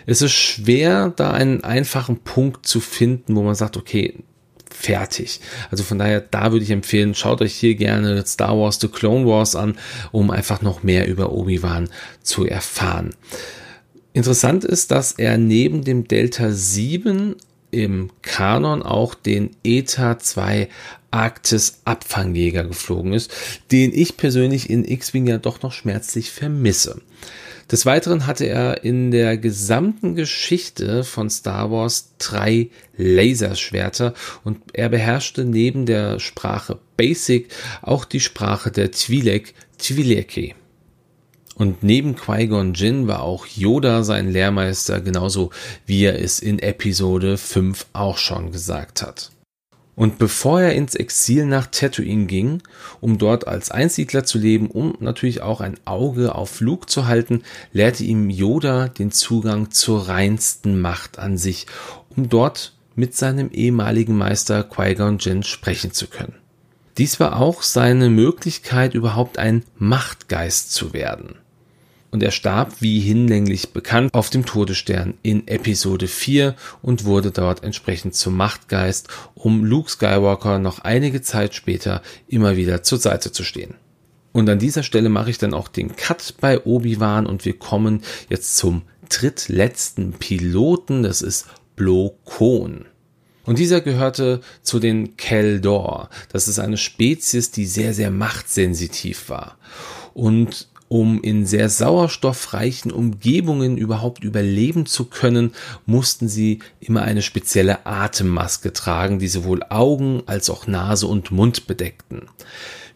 Es 0.06 0.22
ist 0.22 0.34
schwer, 0.34 1.12
da 1.15 1.32
einen 1.32 1.63
einfachen 1.63 2.20
Punkt 2.20 2.67
zu 2.67 2.80
finden, 2.80 3.36
wo 3.36 3.41
man 3.41 3.56
sagt, 3.56 3.76
okay, 3.76 4.13
fertig. 4.70 5.39
Also 5.72 5.84
von 5.84 5.98
daher, 5.98 6.22
da 6.22 6.52
würde 6.52 6.63
ich 6.63 6.70
empfehlen, 6.70 7.15
schaut 7.15 7.41
euch 7.41 7.56
hier 7.56 7.74
gerne 7.74 8.24
Star 8.28 8.56
Wars 8.56 8.80
The 8.80 8.88
Clone 8.88 9.26
Wars 9.26 9.56
an, 9.56 9.80
um 10.12 10.30
einfach 10.30 10.62
noch 10.62 10.84
mehr 10.84 11.08
über 11.08 11.32
Obi-Wan 11.32 11.89
zu 12.22 12.46
erfahren. 12.46 13.15
Interessant 14.13 14.63
ist, 14.63 14.91
dass 14.91 15.12
er 15.12 15.38
neben 15.38 15.84
dem 15.84 16.08
Delta 16.08 16.52
7 16.52 17.36
im 17.71 18.12
Kanon 18.21 18.84
auch 18.84 19.13
den 19.13 19.51
ETA 19.63 20.19
2 20.19 20.69
Arktis 21.12 21.82
Abfangjäger 21.86 22.63
geflogen 22.63 23.13
ist, 23.13 23.34
den 23.71 23.93
ich 23.93 24.17
persönlich 24.17 24.69
in 24.69 24.86
X-Wing 24.86 25.27
ja 25.27 25.38
doch 25.38 25.62
noch 25.62 25.71
schmerzlich 25.71 26.32
vermisse. 26.32 27.01
Des 27.71 27.86
Weiteren 27.86 28.27
hatte 28.27 28.45
er 28.45 28.86
in 28.86 29.12
der 29.12 29.38
gesamten 29.38 30.15
Geschichte 30.15 31.03
von 31.03 31.30
Star 31.30 31.69
Wars 31.69 32.13
drei 32.17 32.69
Laserschwerter 32.95 34.13
und 34.45 34.60
er 34.73 34.88
beherrschte 34.88 35.43
neben 35.43 35.86
der 35.86 36.19
Sprache 36.19 36.80
Basic 36.95 37.49
auch 37.82 38.06
die 38.06 38.21
Sprache 38.21 38.71
der 38.71 38.91
Twi'lek, 38.93 39.53
Twi'leki. 39.82 40.53
Und 41.58 41.82
neben 41.82 42.15
Qui-Gon 42.15 42.76
Jinn 42.76 43.08
war 43.08 43.24
auch 43.24 43.48
Yoda 43.48 44.04
sein 44.04 44.30
Lehrmeister, 44.30 45.02
genauso 45.02 45.50
wie 45.88 46.04
er 46.04 46.22
es 46.22 46.39
in 46.39 46.60
Episode 46.60 47.36
5 47.36 47.88
auch 47.93 48.20
schon 48.20 48.52
gesagt 48.52 49.02
hat. 49.02 49.32
Und 49.96 50.20
bevor 50.20 50.62
er 50.62 50.76
ins 50.76 50.93
Exil 50.93 51.48
nach 51.48 51.65
Tatooine 51.65 52.28
ging, 52.28 52.62
um 53.02 53.17
dort 53.17 53.48
als 53.48 53.72
Einsiedler 53.72 54.24
zu 54.24 54.38
leben, 54.38 54.70
um 54.70 54.93
natürlich 55.00 55.41
auch 55.41 55.60
ein 55.60 55.80
Auge 55.86 56.36
auf 56.36 56.62
Luke 56.62 56.86
zu 56.86 57.08
halten, 57.08 57.41
lehrte 57.74 58.04
ihm 58.04 58.30
Yoda 58.30 58.89
den 58.89 59.12
Zugang 59.12 59.72
zur 59.72 60.08
reinsten 60.08 60.80
Macht 60.80 61.17
an 61.17 61.39
sich, 61.39 61.65
um 62.15 62.30
dort 62.30 62.76
mit 62.93 63.15
seinem 63.15 63.50
ehemaligen 63.50 64.15
Meister 64.15 64.63
Qui-Gon 64.63 65.17
Jinn 65.17 65.41
sprechen 65.41 65.91
zu 65.91 66.06
können. 66.06 66.36
Dies 67.00 67.20
war 67.20 67.39
auch 67.39 67.63
seine 67.63 68.12
Möglichkeit, 68.12 68.93
überhaupt 68.93 69.39
ein 69.39 69.63
Machtgeist 69.80 70.72
zu 70.72 70.93
werden 70.93 71.38
und 72.12 72.24
er 72.24 72.32
starb, 72.32 72.82
wie 72.82 73.00
hinlänglich 73.00 73.74
bekannt, 73.74 74.13
auf 74.13 74.30
dem 74.30 74.46
Todesstern 74.46 75.15
in 75.24 75.48
Episode 75.48 76.08
4 76.08 76.56
und 76.82 77.06
wurde 77.06 77.32
dort 77.32 77.63
entsprechend 77.63 78.15
zum 78.15 78.36
Machtgeist, 78.36 79.08
um 79.36 79.65
Luke 79.65 79.89
Skywalker 79.89 80.60
noch 80.60 80.80
einige 80.80 81.22
Zeit 81.22 81.54
später 81.54 82.02
immer 82.28 82.56
wieder 82.56 82.84
zur 82.84 82.98
Seite 82.98 83.32
zu 83.32 83.43
stehen. 83.43 83.76
Und 84.32 84.50
an 84.50 84.60
dieser 84.60 84.84
Stelle 84.84 85.10
mache 85.10 85.32
ich 85.32 85.38
dann 85.38 85.54
auch 85.54 85.67
den 85.67 85.96
Cut 85.96 86.36
bei 86.39 86.63
Obi-Wan 86.63 87.26
und 87.26 87.43
wir 87.46 87.58
kommen 87.58 88.04
jetzt 88.30 88.58
zum 88.58 88.84
drittletzten 89.10 90.13
Piloten, 90.13 91.04
das 91.04 91.22
ist 91.22 91.48
Blo 91.76 92.17
Koon. 92.26 92.86
Und 93.46 93.60
dieser 93.60 93.80
gehörte 93.80 94.41
zu 94.62 94.80
den 94.80 95.15
Keldor. 95.15 96.10
Das 96.34 96.50
ist 96.50 96.60
eine 96.60 96.78
Spezies, 96.78 97.50
die 97.50 97.65
sehr, 97.65 97.93
sehr 97.93 98.12
machtsensitiv 98.12 99.30
war. 99.30 99.58
Und 100.13 100.67
um 100.89 101.21
in 101.21 101.45
sehr 101.45 101.69
sauerstoffreichen 101.69 102.91
Umgebungen 102.91 103.78
überhaupt 103.78 104.23
überleben 104.23 104.86
zu 104.86 105.06
können, 105.06 105.54
mussten 105.86 106.28
sie 106.28 106.60
immer 106.80 107.02
eine 107.02 107.21
spezielle 107.21 107.86
Atemmaske 107.86 108.73
tragen, 108.73 109.19
die 109.19 109.28
sowohl 109.28 109.63
Augen 109.69 110.23
als 110.26 110.50
auch 110.50 110.67
Nase 110.67 111.08
und 111.08 111.32
Mund 111.32 111.67
bedeckten. 111.67 112.23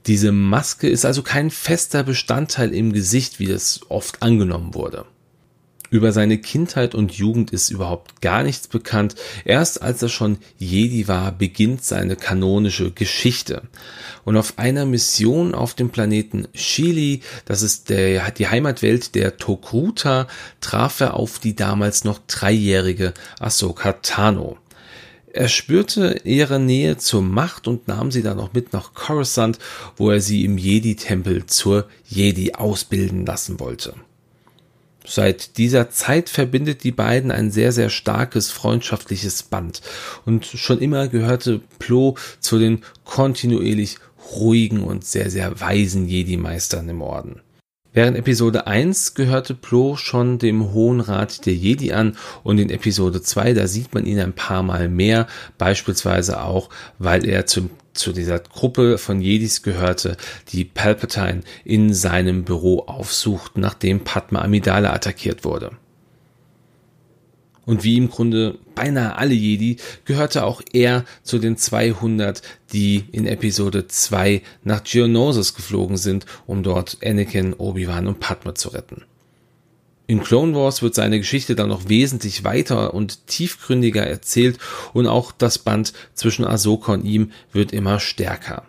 Diese 0.08 0.32
Maske 0.32 0.90
ist 0.90 1.06
also 1.06 1.22
kein 1.22 1.52
fester 1.52 2.04
Bestandteil 2.04 2.74
im 2.74 2.92
Gesicht, 2.92 3.40
wie 3.40 3.52
es 3.52 3.82
oft 3.90 4.24
angenommen 4.24 4.74
wurde. 4.74 5.06
Über 5.92 6.14
seine 6.14 6.38
Kindheit 6.38 6.96
und 6.96 7.12
Jugend 7.12 7.52
ist 7.52 7.70
überhaupt 7.70 8.22
gar 8.22 8.44
nichts 8.44 8.70
bekannt. 8.70 9.16
Erst 9.44 9.82
als 9.82 10.02
er 10.02 10.08
schon 10.08 10.38
Jedi 10.58 11.10
war, 11.10 11.34
beginnt 11.34 11.84
seine 11.84 12.16
kanonische 12.16 12.92
Geschichte. 12.92 13.64
Und 14.24 14.38
auf 14.38 14.58
einer 14.58 14.86
Mission 14.86 15.54
auf 15.54 15.74
dem 15.74 15.90
Planeten 15.90 16.48
Chili, 16.54 17.20
das 17.44 17.62
ist 17.62 17.90
der, 17.90 18.32
die 18.32 18.48
Heimatwelt 18.48 19.16
der 19.16 19.36
Tokruta, 19.36 20.28
traf 20.62 21.02
er 21.02 21.16
auf 21.16 21.40
die 21.40 21.58
damals 21.58 22.06
noch 22.06 22.20
dreijährige 22.26 23.14
Ahsoka 23.42 23.92
Tano. 24.02 24.58
Er 25.34 25.50
spürte 25.50 26.22
ihre 26.24 26.62
Nähe 26.62 27.00
zur 27.00 27.22
Macht 27.22 27.68
und 27.68 27.90
nahm 27.90 28.12
sie 28.12 28.24
dann 28.24 28.38
noch 28.38 28.54
mit 28.54 28.72
nach 28.72 28.94
Coruscant, 28.94 29.60
wo 29.98 30.10
er 30.10 30.22
sie 30.22 30.46
im 30.46 30.58
Jedi-Tempel 30.58 31.48
zur 31.48 31.90
Jedi 32.08 32.54
ausbilden 32.54 33.26
lassen 33.26 33.60
wollte. 33.60 33.94
Seit 35.06 35.58
dieser 35.58 35.90
Zeit 35.90 36.30
verbindet 36.30 36.84
die 36.84 36.92
beiden 36.92 37.32
ein 37.32 37.52
sehr, 37.52 37.72
sehr 37.72 37.90
starkes 37.90 38.52
freundschaftliches 38.52 39.44
Band. 39.44 39.82
Und 40.26 40.46
schon 40.46 40.80
immer 40.80 41.08
gehörte 41.08 41.62
Plo 41.80 42.16
zu 42.40 42.60
den 42.60 42.84
kontinuierlich 43.04 43.98
ruhigen 44.36 44.84
und 44.84 45.04
sehr, 45.04 45.30
sehr 45.30 45.60
weisen 45.60 46.08
Jedi-Meistern 46.08 46.88
im 46.90 47.02
Orden. 47.02 47.42
Während 47.94 48.16
Episode 48.16 48.68
1 48.68 49.16
gehörte 49.16 49.54
Plo 49.54 49.98
schon 49.98 50.40
dem 50.40 50.72
Hohen 50.72 51.02
Rat 51.02 51.46
der 51.46 51.54
Jedi 51.54 51.92
an 51.92 52.16
und 52.42 52.58
in 52.58 52.70
Episode 52.70 53.22
2, 53.22 53.54
da 53.54 53.68
sieht 53.68 53.94
man 53.94 54.06
ihn 54.06 54.20
ein 54.20 54.32
paar 54.32 54.64
Mal 54.64 54.88
mehr, 54.88 55.28
beispielsweise 55.58 56.42
auch, 56.42 56.70
weil 57.00 57.28
er 57.28 57.48
zum 57.48 57.70
zu 57.94 58.14
dieser 58.14 58.40
Gruppe 58.40 58.98
von 58.98 59.22
Jedis 59.22 59.64
gehörte, 59.64 60.18
die 60.50 60.66
Palpatine 60.66 61.42
in 61.66 61.94
seinem 61.94 62.44
Büro 62.44 62.80
aufsucht, 62.80 63.58
nachdem 63.58 64.02
Padma 64.02 64.42
Amidala 64.42 64.94
attackiert 64.94 65.44
wurde. 65.44 65.72
Und 67.66 67.84
wie 67.84 67.98
im 67.98 68.10
Grunde 68.10 68.58
beinahe 68.74 69.16
alle 69.16 69.34
Jedi 69.34 69.78
gehörte 70.06 70.44
auch 70.44 70.62
er 70.74 71.06
zu 71.22 71.38
den 71.38 71.58
200, 71.58 72.42
die 72.74 73.06
in 73.12 73.28
Episode 73.28 73.88
2 73.88 74.42
nach 74.64 74.84
Geonosis 74.84 75.54
geflogen 75.54 75.98
sind, 75.98 76.26
um 76.48 76.64
dort 76.64 76.98
Anakin, 77.04 77.54
Obi-Wan 77.54 78.08
und 78.08 78.20
Padma 78.20 78.56
zu 78.56 78.70
retten. 78.70 79.04
In 80.12 80.22
Clone 80.22 80.54
Wars 80.54 80.82
wird 80.82 80.94
seine 80.94 81.20
Geschichte 81.20 81.56
dann 81.56 81.70
noch 81.70 81.88
wesentlich 81.88 82.44
weiter 82.44 82.94
und 82.94 83.28
tiefgründiger 83.28 84.06
erzählt 84.06 84.58
und 84.92 85.08
auch 85.08 85.32
das 85.32 85.58
Band 85.58 85.94
zwischen 86.16 86.44
Ahsoka 86.44 86.92
und 86.92 87.06
ihm 87.06 87.32
wird 87.54 87.72
immer 87.72 88.02
stärker. 88.02 88.64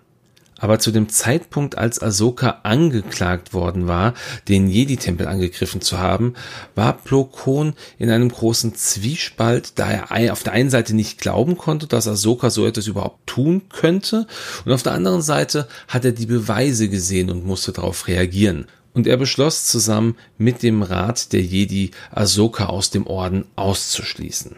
Aber 0.61 0.79
zu 0.79 0.93
dem 0.93 1.09
Zeitpunkt, 1.09 1.77
als 1.77 2.01
Ahsoka 2.01 2.61
angeklagt 2.63 3.55
worden 3.55 3.89
war, 3.89 4.15
den 4.47 4.69
Jedi-Tempel 4.69 5.27
angegriffen 5.27 5.81
zu 5.81 5.99
haben, 5.99 6.35
war 6.77 6.93
Plo 6.93 7.25
Koon 7.25 7.75
in 7.99 8.09
einem 8.09 8.29
großen 8.29 8.77
Zwiespalt, 8.77 9.81
da 9.81 9.91
er 9.91 10.33
auf 10.33 10.45
der 10.45 10.53
einen 10.53 10.71
Seite 10.71 10.95
nicht 10.95 11.19
glauben 11.19 11.59
konnte, 11.59 11.89
dass 11.89 12.07
Ahsoka 12.07 12.51
so 12.51 12.65
etwas 12.69 12.87
überhaupt 12.87 13.27
tun 13.27 13.63
könnte, 13.69 14.29
und 14.65 14.71
auf 14.71 14.85
der 14.85 14.93
anderen 14.93 15.23
Seite 15.23 15.67
hat 15.89 16.05
er 16.05 16.13
die 16.13 16.27
Beweise 16.27 16.89
gesehen 16.89 17.31
und 17.31 17.45
musste 17.45 17.73
darauf 17.73 18.07
reagieren 18.07 18.69
und 18.95 19.07
er 19.07 19.17
beschloss 19.17 19.67
zusammen 19.67 20.17
mit 20.39 20.63
dem 20.63 20.83
Rat 20.83 21.33
der 21.33 21.43
Jedi 21.43 21.91
Ahsoka 22.11 22.67
aus 22.67 22.91
dem 22.91 23.07
Orden 23.07 23.47
auszuschließen. 23.57 24.57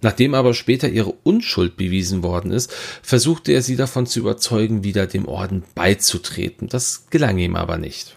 Nachdem 0.00 0.34
aber 0.34 0.52
später 0.52 0.88
ihre 0.88 1.12
Unschuld 1.22 1.76
bewiesen 1.76 2.22
worden 2.22 2.50
ist, 2.50 2.70
versuchte 3.02 3.52
er 3.52 3.62
sie 3.62 3.76
davon 3.76 4.06
zu 4.06 4.20
überzeugen, 4.20 4.84
wieder 4.84 5.06
dem 5.06 5.26
Orden 5.26 5.64
beizutreten. 5.74 6.68
Das 6.68 7.06
gelang 7.08 7.38
ihm 7.38 7.56
aber 7.56 7.78
nicht. 7.78 8.16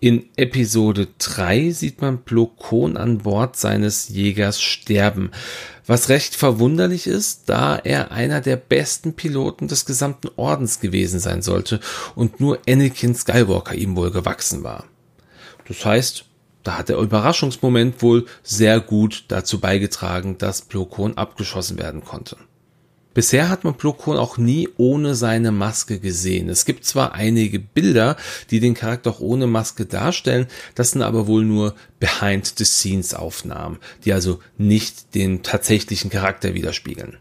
In 0.00 0.26
Episode 0.36 1.08
3 1.18 1.70
sieht 1.72 2.00
man 2.00 2.22
Plokon 2.22 2.96
an 2.96 3.18
Bord 3.18 3.56
seines 3.56 4.08
Jägers 4.08 4.60
sterben, 4.62 5.32
was 5.88 6.08
recht 6.08 6.36
verwunderlich 6.36 7.08
ist, 7.08 7.48
da 7.48 7.76
er 7.76 8.12
einer 8.12 8.40
der 8.40 8.54
besten 8.54 9.14
Piloten 9.14 9.66
des 9.66 9.86
gesamten 9.86 10.28
Ordens 10.36 10.78
gewesen 10.78 11.18
sein 11.18 11.42
sollte 11.42 11.80
und 12.14 12.38
nur 12.38 12.60
Anakin 12.68 13.16
Skywalker 13.16 13.74
ihm 13.74 13.96
wohl 13.96 14.12
gewachsen 14.12 14.62
war. 14.62 14.84
Das 15.66 15.84
heißt, 15.84 16.26
da 16.62 16.78
hat 16.78 16.90
der 16.90 16.98
Überraschungsmoment 16.98 18.00
wohl 18.00 18.26
sehr 18.44 18.78
gut 18.78 19.24
dazu 19.26 19.58
beigetragen, 19.58 20.38
dass 20.38 20.62
Plokon 20.62 21.16
abgeschossen 21.18 21.76
werden 21.76 22.04
konnte. 22.04 22.36
Bisher 23.14 23.48
hat 23.48 23.64
man 23.64 23.74
Plokon 23.74 24.16
auch 24.16 24.38
nie 24.38 24.68
ohne 24.76 25.14
seine 25.14 25.50
Maske 25.50 25.98
gesehen. 25.98 26.48
Es 26.48 26.64
gibt 26.64 26.84
zwar 26.84 27.14
einige 27.14 27.58
Bilder, 27.58 28.16
die 28.50 28.60
den 28.60 28.74
Charakter 28.74 29.10
auch 29.10 29.20
ohne 29.20 29.46
Maske 29.46 29.86
darstellen, 29.86 30.46
das 30.74 30.92
sind 30.92 31.02
aber 31.02 31.26
wohl 31.26 31.44
nur 31.44 31.74
Behind-the-Scenes-Aufnahmen, 32.00 33.78
die 34.04 34.12
also 34.12 34.40
nicht 34.56 35.14
den 35.14 35.42
tatsächlichen 35.42 36.10
Charakter 36.10 36.54
widerspiegeln. 36.54 37.16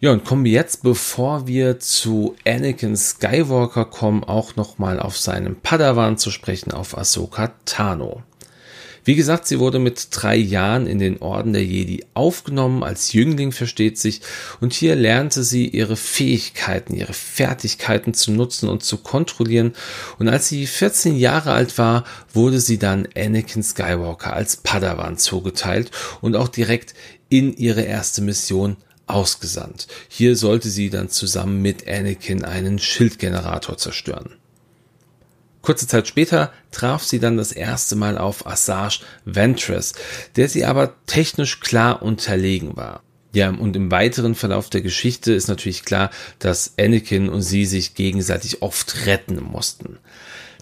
Ja, 0.00 0.12
und 0.12 0.24
kommen 0.24 0.44
wir 0.44 0.52
jetzt, 0.52 0.84
bevor 0.84 1.48
wir 1.48 1.80
zu 1.80 2.36
Anakin 2.46 2.96
Skywalker 2.96 3.84
kommen, 3.84 4.22
auch 4.22 4.54
nochmal 4.54 5.00
auf 5.00 5.18
seinen 5.18 5.60
Padawan 5.60 6.18
zu 6.18 6.30
sprechen, 6.30 6.70
auf 6.70 6.96
Ahsoka 6.96 7.52
Tano. 7.64 8.22
Wie 9.08 9.14
gesagt, 9.14 9.46
sie 9.46 9.58
wurde 9.58 9.78
mit 9.78 10.08
drei 10.10 10.36
Jahren 10.36 10.86
in 10.86 10.98
den 10.98 11.22
Orden 11.22 11.54
der 11.54 11.64
Jedi 11.64 12.04
aufgenommen, 12.12 12.82
als 12.82 13.14
Jüngling 13.14 13.52
versteht 13.52 13.96
sich, 13.96 14.20
und 14.60 14.74
hier 14.74 14.96
lernte 14.96 15.44
sie 15.44 15.66
ihre 15.66 15.96
Fähigkeiten, 15.96 16.92
ihre 16.92 17.14
Fertigkeiten 17.14 18.12
zu 18.12 18.32
nutzen 18.32 18.68
und 18.68 18.84
zu 18.84 18.98
kontrollieren, 18.98 19.72
und 20.18 20.28
als 20.28 20.48
sie 20.48 20.66
14 20.66 21.16
Jahre 21.16 21.52
alt 21.52 21.78
war, 21.78 22.04
wurde 22.34 22.60
sie 22.60 22.76
dann 22.78 23.08
Anakin 23.16 23.62
Skywalker 23.62 24.34
als 24.34 24.58
Padawan 24.58 25.16
zugeteilt 25.16 25.90
und 26.20 26.36
auch 26.36 26.48
direkt 26.48 26.92
in 27.30 27.56
ihre 27.56 27.80
erste 27.80 28.20
Mission 28.20 28.76
ausgesandt. 29.06 29.86
Hier 30.10 30.36
sollte 30.36 30.68
sie 30.68 30.90
dann 30.90 31.08
zusammen 31.08 31.62
mit 31.62 31.88
Anakin 31.88 32.44
einen 32.44 32.78
Schildgenerator 32.78 33.78
zerstören. 33.78 34.37
Kurze 35.68 35.86
Zeit 35.86 36.08
später 36.08 36.50
traf 36.70 37.04
sie 37.04 37.18
dann 37.18 37.36
das 37.36 37.52
erste 37.52 37.94
Mal 37.94 38.16
auf 38.16 38.46
Asajj 38.46 39.00
Ventress, 39.26 39.92
der 40.36 40.48
sie 40.48 40.64
aber 40.64 40.94
technisch 41.04 41.60
klar 41.60 42.00
unterlegen 42.00 42.74
war. 42.74 43.02
Ja, 43.34 43.50
und 43.50 43.76
im 43.76 43.90
weiteren 43.90 44.34
Verlauf 44.34 44.70
der 44.70 44.80
Geschichte 44.80 45.34
ist 45.34 45.46
natürlich 45.46 45.84
klar, 45.84 46.08
dass 46.38 46.72
Anakin 46.78 47.28
und 47.28 47.42
sie 47.42 47.66
sich 47.66 47.94
gegenseitig 47.94 48.62
oft 48.62 49.04
retten 49.04 49.42
mussten. 49.42 49.98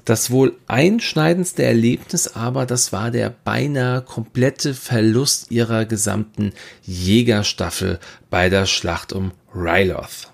Das 0.05 0.33
wohl 0.33 0.57
einschneidendste 0.66 1.62
Erlebnis 1.62 2.35
aber, 2.35 2.66
das 2.66 2.92
war 2.92 3.12
der 3.12 3.31
beinahe 3.31 4.03
komplette 4.03 4.75
Verlust 4.75 5.53
ihrer 5.53 5.85
gesamten 5.85 6.53
Jägerstaffel 6.83 8.01
bei 8.29 8.49
der 8.49 8.66
Schlacht 8.66 9.12
um 9.12 9.31
Ryloth. 9.55 10.33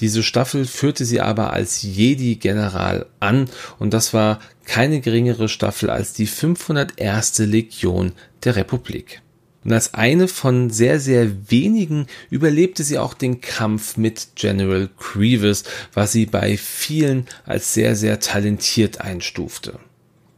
Diese 0.00 0.22
Staffel 0.22 0.64
führte 0.64 1.04
sie 1.04 1.20
aber 1.20 1.52
als 1.52 1.82
Jedi-General 1.82 3.06
an 3.20 3.50
und 3.78 3.92
das 3.92 4.14
war 4.14 4.40
keine 4.64 5.00
geringere 5.00 5.48
Staffel 5.48 5.90
als 5.90 6.14
die 6.14 6.26
501. 6.26 7.38
Legion 7.40 8.12
der 8.44 8.56
Republik. 8.56 9.20
Und 9.62 9.72
als 9.72 9.92
eine 9.92 10.26
von 10.26 10.70
sehr, 10.70 11.00
sehr 11.00 11.50
wenigen 11.50 12.06
überlebte 12.30 12.82
sie 12.82 12.96
auch 12.98 13.12
den 13.12 13.42
Kampf 13.42 13.98
mit 13.98 14.28
General 14.36 14.88
Grievous, 14.98 15.64
was 15.92 16.12
sie 16.12 16.24
bei 16.24 16.56
vielen 16.56 17.26
als 17.44 17.74
sehr, 17.74 17.94
sehr 17.94 18.20
talentiert 18.20 19.02
einstufte. 19.02 19.78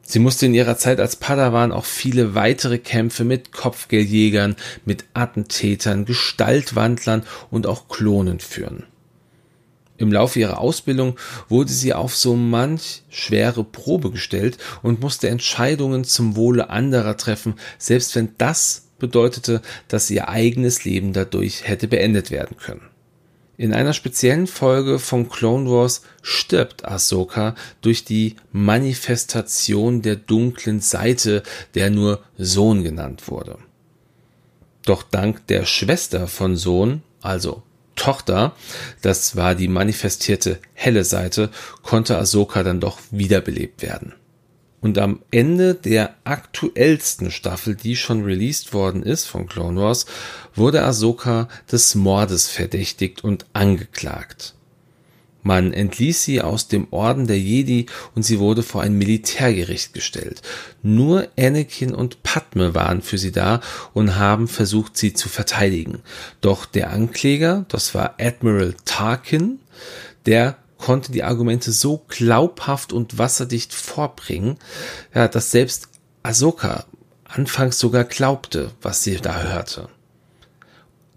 Sie 0.02 0.18
musste 0.18 0.46
in 0.46 0.54
ihrer 0.54 0.76
Zeit 0.76 0.98
als 0.98 1.14
Padawan 1.14 1.70
auch 1.70 1.84
viele 1.84 2.34
weitere 2.34 2.78
Kämpfe 2.78 3.22
mit 3.22 3.52
Kopfgeldjägern, 3.52 4.56
mit 4.84 5.04
Attentätern, 5.14 6.04
Gestaltwandlern 6.04 7.22
und 7.50 7.68
auch 7.68 7.86
Klonen 7.86 8.40
führen. 8.40 8.86
Im 10.02 10.12
Laufe 10.12 10.40
ihrer 10.40 10.58
Ausbildung 10.58 11.16
wurde 11.48 11.70
sie 11.70 11.94
auf 11.94 12.16
so 12.16 12.34
manch 12.34 13.04
schwere 13.08 13.62
Probe 13.62 14.10
gestellt 14.10 14.58
und 14.82 15.00
musste 15.00 15.28
Entscheidungen 15.28 16.02
zum 16.02 16.34
Wohle 16.34 16.70
anderer 16.70 17.16
treffen, 17.16 17.54
selbst 17.78 18.16
wenn 18.16 18.30
das 18.36 18.88
bedeutete, 18.98 19.62
dass 19.86 20.10
ihr 20.10 20.28
eigenes 20.28 20.84
Leben 20.84 21.12
dadurch 21.12 21.68
hätte 21.68 21.86
beendet 21.86 22.32
werden 22.32 22.56
können. 22.56 22.82
In 23.56 23.72
einer 23.72 23.92
speziellen 23.92 24.48
Folge 24.48 24.98
von 24.98 25.28
Clone 25.28 25.70
Wars 25.70 26.02
stirbt 26.20 26.84
Ahsoka 26.84 27.54
durch 27.80 28.04
die 28.04 28.34
Manifestation 28.50 30.02
der 30.02 30.16
dunklen 30.16 30.80
Seite, 30.80 31.44
der 31.76 31.90
nur 31.90 32.24
Sohn 32.36 32.82
genannt 32.82 33.28
wurde. 33.30 33.56
Doch 34.84 35.04
dank 35.04 35.46
der 35.46 35.64
Schwester 35.64 36.26
von 36.26 36.56
Sohn, 36.56 37.02
also 37.20 37.62
Tochter, 37.96 38.54
das 39.00 39.36
war 39.36 39.54
die 39.54 39.68
manifestierte 39.68 40.58
helle 40.74 41.04
Seite, 41.04 41.50
konnte 41.82 42.18
Ahsoka 42.18 42.62
dann 42.62 42.80
doch 42.80 42.98
wiederbelebt 43.10 43.82
werden. 43.82 44.14
Und 44.80 44.98
am 44.98 45.20
Ende 45.30 45.74
der 45.76 46.16
aktuellsten 46.24 47.30
Staffel, 47.30 47.76
die 47.76 47.94
schon 47.94 48.24
released 48.24 48.74
worden 48.74 49.04
ist 49.04 49.26
von 49.26 49.46
Clone 49.46 49.80
Wars, 49.80 50.06
wurde 50.54 50.82
Ahsoka 50.82 51.48
des 51.70 51.94
Mordes 51.94 52.48
verdächtigt 52.48 53.22
und 53.22 53.46
angeklagt. 53.52 54.54
Man 55.42 55.72
entließ 55.72 56.22
sie 56.22 56.40
aus 56.40 56.68
dem 56.68 56.86
Orden 56.92 57.26
der 57.26 57.38
Jedi 57.38 57.86
und 58.14 58.22
sie 58.22 58.38
wurde 58.38 58.62
vor 58.62 58.82
ein 58.82 58.96
Militärgericht 58.96 59.92
gestellt. 59.92 60.42
Nur 60.82 61.28
Anakin 61.38 61.94
und 61.94 62.22
Padme 62.22 62.74
waren 62.74 63.02
für 63.02 63.18
sie 63.18 63.32
da 63.32 63.60
und 63.92 64.16
haben 64.16 64.46
versucht, 64.46 64.96
sie 64.96 65.14
zu 65.14 65.28
verteidigen. 65.28 66.00
Doch 66.40 66.64
der 66.64 66.90
Ankläger, 66.90 67.64
das 67.68 67.94
war 67.94 68.14
Admiral 68.20 68.74
Tarkin, 68.84 69.58
der 70.26 70.56
konnte 70.78 71.12
die 71.12 71.24
Argumente 71.24 71.72
so 71.72 72.04
glaubhaft 72.08 72.92
und 72.92 73.18
wasserdicht 73.18 73.72
vorbringen, 73.72 74.58
ja, 75.14 75.28
dass 75.28 75.50
selbst 75.50 75.88
Ahsoka 76.22 76.84
anfangs 77.24 77.78
sogar 77.78 78.04
glaubte, 78.04 78.72
was 78.82 79.02
sie 79.02 79.16
da 79.16 79.42
hörte. 79.42 79.88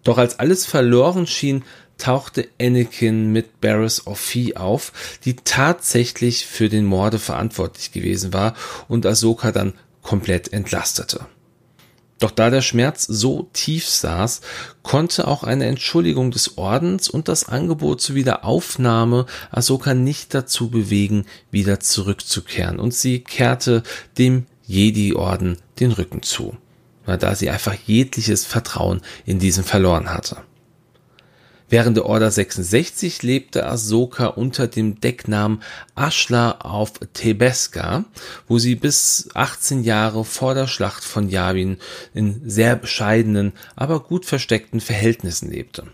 Doch 0.04 0.20
als 0.20 0.40
alles 0.40 0.66
verloren 0.66 1.26
schien, 1.26 1.64
tauchte 1.98 2.48
Anakin 2.60 3.32
mit 3.32 3.62
Barris 3.62 4.08
Ophi 4.08 4.56
auf, 4.56 4.92
die 5.26 5.36
tatsächlich 5.36 6.46
für 6.46 6.70
den 6.70 6.86
Morde 6.86 7.20
verantwortlich 7.20 7.92
gewesen 7.92 8.34
war 8.34 8.56
und 8.88 9.06
Ahsoka 9.06 9.52
dann 9.52 9.74
komplett 10.02 10.54
entlastete. 10.54 11.26
Doch 12.20 12.32
da 12.32 12.50
der 12.50 12.62
Schmerz 12.62 13.06
so 13.06 13.50
tief 13.52 13.88
saß, 13.90 14.40
konnte 14.84 15.28
auch 15.28 15.44
eine 15.44 15.66
Entschuldigung 15.66 16.32
des 16.32 16.58
Ordens 16.58 17.10
und 17.10 17.28
das 17.28 17.50
Angebot 17.50 18.00
zur 18.00 18.16
Wiederaufnahme 18.16 19.26
Ahsoka 19.52 19.94
nicht 19.94 20.34
dazu 20.34 20.70
bewegen, 20.70 21.26
wieder 21.52 21.82
zurückzukehren, 21.82 22.80
und 22.80 22.94
sie 22.94 23.20
kehrte 23.20 23.84
dem 24.18 24.46
Jedi-Orden 24.66 25.58
den 25.80 25.92
Rücken 25.92 26.24
zu, 26.24 26.56
da 27.06 27.36
sie 27.36 27.50
einfach 27.50 27.76
jegliches 27.86 28.46
Vertrauen 28.46 29.02
in 29.26 29.40
diesen 29.40 29.66
verloren 29.66 30.14
hatte. 30.14 30.38
Während 31.68 31.98
der 31.98 32.06
Order 32.06 32.30
66 32.30 33.24
lebte 33.24 33.66
Ahsoka 33.66 34.28
unter 34.28 34.68
dem 34.68 35.00
Decknamen 35.02 35.64
Ashla 35.96 36.58
auf 36.60 36.94
Tebeska, 37.14 38.06
wo 38.48 38.60
sie 38.60 38.76
bis 38.76 39.30
18 39.34 39.84
Jahre 39.84 40.26
vor 40.26 40.54
der 40.54 40.68
Schlacht 40.68 41.04
von 41.04 41.28
Yavin 41.28 41.78
in 42.14 42.42
sehr 42.48 42.76
bescheidenen, 42.76 43.54
aber 43.76 44.02
gut 44.02 44.26
versteckten 44.26 44.80
Verhältnissen 44.80 45.50
lebte. 45.50 45.88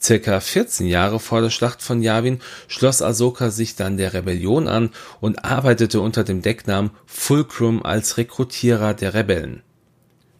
Circa 0.00 0.40
14 0.40 0.86
Jahre 0.86 1.20
vor 1.20 1.42
der 1.42 1.50
Schlacht 1.50 1.82
von 1.82 2.00
Yavin 2.00 2.40
schloss 2.68 3.02
Ahsoka 3.02 3.50
sich 3.50 3.76
dann 3.76 3.98
der 3.98 4.14
Rebellion 4.14 4.68
an 4.68 4.90
und 5.20 5.44
arbeitete 5.44 6.00
unter 6.00 6.24
dem 6.24 6.40
Decknamen 6.42 6.92
Fulcrum 7.06 7.82
als 7.82 8.16
Rekrutierer 8.16 8.94
der 8.94 9.12
Rebellen. 9.12 9.62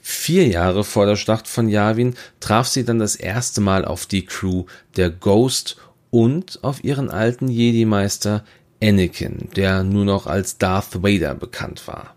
Vier 0.09 0.47
Jahre 0.47 0.85
vor 0.85 1.05
der 1.05 1.17
Schlacht 1.17 1.49
von 1.49 1.69
Yavin 1.69 2.15
traf 2.39 2.69
sie 2.69 2.85
dann 2.85 3.01
das 3.01 3.17
erste 3.17 3.61
Mal 3.61 3.85
auf 3.85 4.07
die 4.07 4.25
Crew 4.25 4.67
der 4.97 5.11
Ghost 5.11 5.79
und 6.11 6.61
auf 6.63 6.85
ihren 6.85 7.11
alten 7.11 7.49
Jedi-Meister 7.49 8.45
Anakin, 8.81 9.49
der 9.57 9.83
nur 9.83 10.05
noch 10.05 10.29
als 10.29 10.59
Darth 10.59 11.03
Vader 11.03 11.35
bekannt 11.35 11.89
war. 11.89 12.15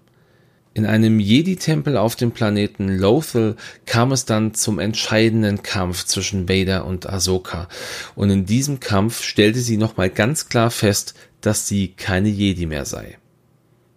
In 0.76 0.86
einem 0.86 1.20
Jedi-Tempel 1.20 1.98
auf 1.98 2.16
dem 2.16 2.30
Planeten 2.30 2.96
Lothal 2.96 3.56
kam 3.88 4.12
es 4.12 4.24
dann 4.24 4.54
zum 4.54 4.78
entscheidenden 4.78 5.64
Kampf 5.64 6.06
zwischen 6.06 6.48
Vader 6.48 6.86
und 6.86 7.10
Ahsoka. 7.10 7.68
Und 8.14 8.30
in 8.30 8.46
diesem 8.46 8.80
Kampf 8.80 9.24
stellte 9.24 9.62
sie 9.62 9.78
nochmal 9.78 10.12
ganz 10.12 10.48
klar 10.48 10.70
fest, 10.70 11.16
dass 11.42 11.68
sie 11.68 11.88
keine 11.98 12.30
Jedi 12.30 12.68
mehr 12.68 12.86
sei. 12.86 13.18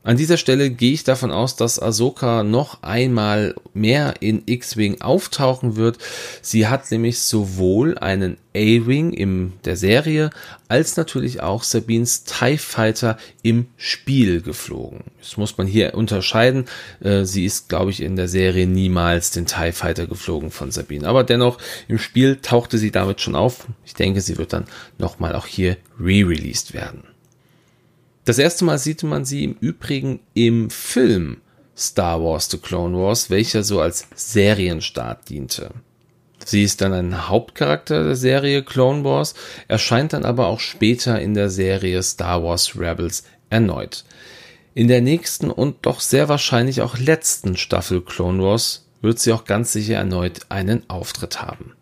An 0.04 0.16
dieser 0.16 0.36
Stelle 0.36 0.70
gehe 0.70 0.92
ich 0.92 1.04
davon 1.04 1.30
aus, 1.30 1.54
dass 1.54 1.80
Ahsoka 1.80 2.42
noch 2.42 2.82
einmal 2.82 3.54
mehr 3.72 4.14
in 4.18 4.42
X-Wing 4.46 5.00
auftauchen 5.00 5.76
wird. 5.76 5.98
Sie 6.40 6.66
hat 6.66 6.90
nämlich 6.90 7.20
sowohl 7.20 7.96
einen 7.98 8.36
A-Wing 8.52 9.12
in 9.12 9.52
der 9.64 9.76
Serie 9.76 10.30
als 10.66 10.96
natürlich 10.96 11.40
auch 11.40 11.62
Sabines 11.62 12.24
TIE 12.24 12.58
Fighter 12.58 13.16
im 13.42 13.68
Spiel 13.76 14.42
geflogen. 14.42 15.04
Das 15.20 15.36
muss 15.36 15.56
man 15.56 15.68
hier 15.68 15.94
unterscheiden. 15.94 16.64
Äh, 17.00 17.24
sie 17.24 17.44
ist, 17.44 17.68
glaube 17.68 17.92
ich, 17.92 18.00
in 18.00 18.16
der 18.16 18.26
Serie 18.26 18.66
niemals 18.66 19.30
den 19.30 19.46
TIE 19.46 19.70
Fighter 19.70 20.08
geflogen 20.08 20.50
von 20.50 20.72
Sabine. 20.72 21.06
Aber 21.06 21.22
dennoch, 21.22 21.58
im 21.86 22.00
Spiel 22.00 22.36
tauchte 22.42 22.76
sie 22.76 22.90
damit 22.90 23.20
schon 23.20 23.36
auf. 23.36 23.68
Ich 23.84 23.94
denke, 23.94 24.20
sie 24.20 24.36
wird 24.36 24.52
dann 24.52 24.64
nochmal 24.98 25.36
auch 25.36 25.46
hier 25.46 25.76
re-released 26.00 26.74
werden. 26.74 27.11
Das 28.24 28.38
erste 28.38 28.64
Mal 28.64 28.78
sieht 28.78 29.02
man 29.02 29.24
sie 29.24 29.44
im 29.44 29.56
Übrigen 29.60 30.20
im 30.34 30.70
Film 30.70 31.40
Star 31.76 32.22
Wars 32.22 32.48
The 32.50 32.58
Clone 32.58 32.96
Wars, 32.96 33.30
welcher 33.30 33.64
so 33.64 33.80
als 33.80 34.06
Serienstart 34.14 35.28
diente. 35.28 35.70
Sie 36.44 36.62
ist 36.62 36.80
dann 36.80 36.92
ein 36.92 37.28
Hauptcharakter 37.28 38.04
der 38.04 38.16
Serie 38.16 38.62
Clone 38.62 39.04
Wars, 39.04 39.34
erscheint 39.68 40.12
dann 40.12 40.24
aber 40.24 40.46
auch 40.46 40.60
später 40.60 41.20
in 41.20 41.34
der 41.34 41.50
Serie 41.50 42.02
Star 42.02 42.42
Wars 42.42 42.76
Rebels 42.76 43.24
erneut. 43.50 44.04
In 44.74 44.88
der 44.88 45.02
nächsten 45.02 45.50
und 45.50 45.84
doch 45.86 46.00
sehr 46.00 46.28
wahrscheinlich 46.28 46.80
auch 46.80 46.98
letzten 46.98 47.56
Staffel 47.56 48.00
Clone 48.00 48.42
Wars 48.42 48.86
wird 49.02 49.18
sie 49.18 49.32
auch 49.32 49.44
ganz 49.44 49.72
sicher 49.72 49.96
erneut 49.96 50.46
einen 50.48 50.88
Auftritt 50.88 51.42
haben. 51.42 51.74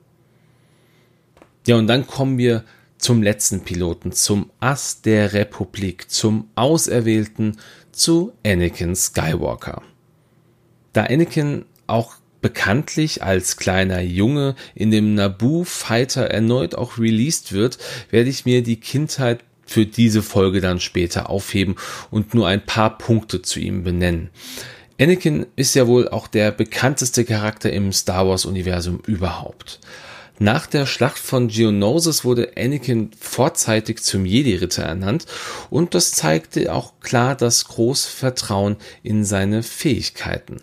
Ja, 1.66 1.76
und 1.76 1.86
dann 1.86 2.06
kommen 2.06 2.38
wir 2.38 2.64
zum 3.00 3.22
letzten 3.22 3.60
Piloten, 3.60 4.12
zum 4.12 4.50
Ass 4.60 5.02
der 5.02 5.32
Republik, 5.32 6.10
zum 6.10 6.48
Auserwählten, 6.54 7.56
zu 7.92 8.32
Anakin 8.44 8.94
Skywalker. 8.94 9.82
Da 10.92 11.04
Anakin 11.04 11.64
auch 11.86 12.14
bekanntlich 12.40 13.22
als 13.22 13.56
kleiner 13.56 14.00
Junge 14.00 14.54
in 14.74 14.90
dem 14.90 15.14
Naboo 15.14 15.64
Fighter 15.64 16.26
erneut 16.26 16.74
auch 16.74 16.98
released 16.98 17.52
wird, 17.52 17.78
werde 18.10 18.30
ich 18.30 18.44
mir 18.46 18.62
die 18.62 18.80
Kindheit 18.80 19.44
für 19.66 19.86
diese 19.86 20.22
Folge 20.22 20.60
dann 20.60 20.80
später 20.80 21.30
aufheben 21.30 21.76
und 22.10 22.34
nur 22.34 22.48
ein 22.48 22.64
paar 22.64 22.98
Punkte 22.98 23.42
zu 23.42 23.60
ihm 23.60 23.84
benennen. 23.84 24.30
Anakin 25.00 25.46
ist 25.56 25.74
ja 25.74 25.86
wohl 25.86 26.08
auch 26.08 26.26
der 26.26 26.50
bekannteste 26.50 27.24
Charakter 27.24 27.72
im 27.72 27.92
Star 27.92 28.28
Wars 28.28 28.44
Universum 28.44 29.00
überhaupt. 29.06 29.80
Nach 30.42 30.64
der 30.64 30.86
Schlacht 30.86 31.18
von 31.18 31.48
Geonosis 31.48 32.24
wurde 32.24 32.52
Anakin 32.56 33.10
vorzeitig 33.20 34.02
zum 34.02 34.24
Jedi-Ritter 34.24 34.82
ernannt 34.82 35.26
und 35.68 35.94
das 35.94 36.12
zeigte 36.12 36.72
auch 36.72 36.94
klar 37.00 37.36
das 37.36 37.66
große 37.66 38.08
Vertrauen 38.08 38.76
in 39.02 39.26
seine 39.26 39.62
Fähigkeiten. 39.62 40.62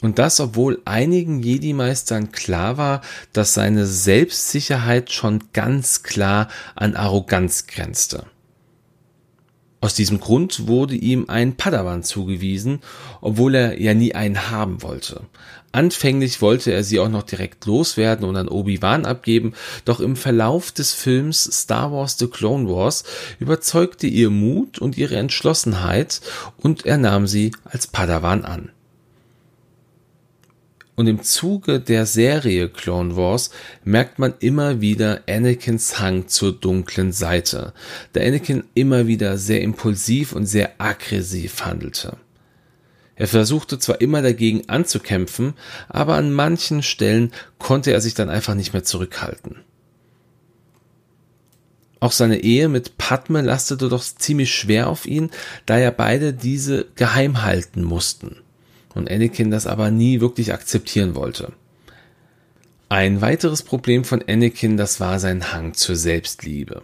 Und 0.00 0.18
das, 0.18 0.40
obwohl 0.40 0.82
einigen 0.86 1.40
Jedi-Meistern 1.40 2.32
klar 2.32 2.78
war, 2.78 3.00
dass 3.32 3.54
seine 3.54 3.86
Selbstsicherheit 3.86 5.12
schon 5.12 5.44
ganz 5.52 6.02
klar 6.02 6.48
an 6.74 6.96
Arroganz 6.96 7.68
grenzte. 7.68 8.26
Aus 9.80 9.94
diesem 9.94 10.18
Grund 10.18 10.66
wurde 10.66 10.96
ihm 10.96 11.26
ein 11.28 11.56
Padawan 11.56 12.02
zugewiesen, 12.02 12.80
obwohl 13.20 13.54
er 13.54 13.80
ja 13.80 13.94
nie 13.94 14.16
einen 14.16 14.50
haben 14.50 14.82
wollte. 14.82 15.22
Anfänglich 15.72 16.42
wollte 16.42 16.70
er 16.70 16.84
sie 16.84 17.00
auch 17.00 17.08
noch 17.08 17.22
direkt 17.22 17.64
loswerden 17.64 18.26
und 18.26 18.36
an 18.36 18.48
Obi-Wan 18.48 19.06
abgeben, 19.06 19.54
doch 19.86 20.00
im 20.00 20.16
Verlauf 20.16 20.70
des 20.70 20.92
Films 20.92 21.44
Star 21.44 21.90
Wars 21.90 22.18
The 22.18 22.26
Clone 22.26 22.68
Wars 22.68 23.04
überzeugte 23.38 24.06
ihr 24.06 24.28
Mut 24.28 24.78
und 24.78 24.98
ihre 24.98 25.16
Entschlossenheit 25.16 26.20
und 26.58 26.84
er 26.84 26.98
nahm 26.98 27.26
sie 27.26 27.52
als 27.64 27.86
Padawan 27.86 28.44
an. 28.44 28.70
Und 30.94 31.06
im 31.06 31.22
Zuge 31.22 31.80
der 31.80 32.04
Serie 32.04 32.68
Clone 32.68 33.16
Wars 33.16 33.50
merkt 33.82 34.18
man 34.18 34.34
immer 34.40 34.82
wieder 34.82 35.22
Anakins 35.26 35.98
Hang 35.98 36.28
zur 36.28 36.52
dunklen 36.52 37.12
Seite, 37.12 37.72
da 38.12 38.20
Anakin 38.20 38.64
immer 38.74 39.06
wieder 39.06 39.38
sehr 39.38 39.62
impulsiv 39.62 40.34
und 40.34 40.44
sehr 40.44 40.72
aggressiv 40.76 41.64
handelte. 41.64 42.18
Er 43.22 43.28
versuchte 43.28 43.78
zwar 43.78 44.00
immer 44.00 44.20
dagegen 44.20 44.68
anzukämpfen, 44.68 45.54
aber 45.88 46.16
an 46.16 46.32
manchen 46.32 46.82
Stellen 46.82 47.30
konnte 47.60 47.92
er 47.92 48.00
sich 48.00 48.14
dann 48.14 48.28
einfach 48.28 48.56
nicht 48.56 48.72
mehr 48.72 48.82
zurückhalten. 48.82 49.58
Auch 52.00 52.10
seine 52.10 52.40
Ehe 52.40 52.68
mit 52.68 52.98
Padme 52.98 53.42
lastete 53.42 53.88
doch 53.88 54.02
ziemlich 54.02 54.52
schwer 54.52 54.88
auf 54.88 55.06
ihn, 55.06 55.30
da 55.66 55.78
ja 55.78 55.92
beide 55.92 56.32
diese 56.32 56.86
geheim 56.96 57.44
halten 57.44 57.84
mussten 57.84 58.38
und 58.92 59.08
Anakin 59.08 59.52
das 59.52 59.68
aber 59.68 59.92
nie 59.92 60.20
wirklich 60.20 60.52
akzeptieren 60.52 61.14
wollte. 61.14 61.52
Ein 62.88 63.20
weiteres 63.20 63.62
Problem 63.62 64.02
von 64.02 64.24
Anakin, 64.26 64.76
das 64.76 64.98
war 64.98 65.20
sein 65.20 65.52
Hang 65.52 65.74
zur 65.74 65.94
Selbstliebe. 65.94 66.82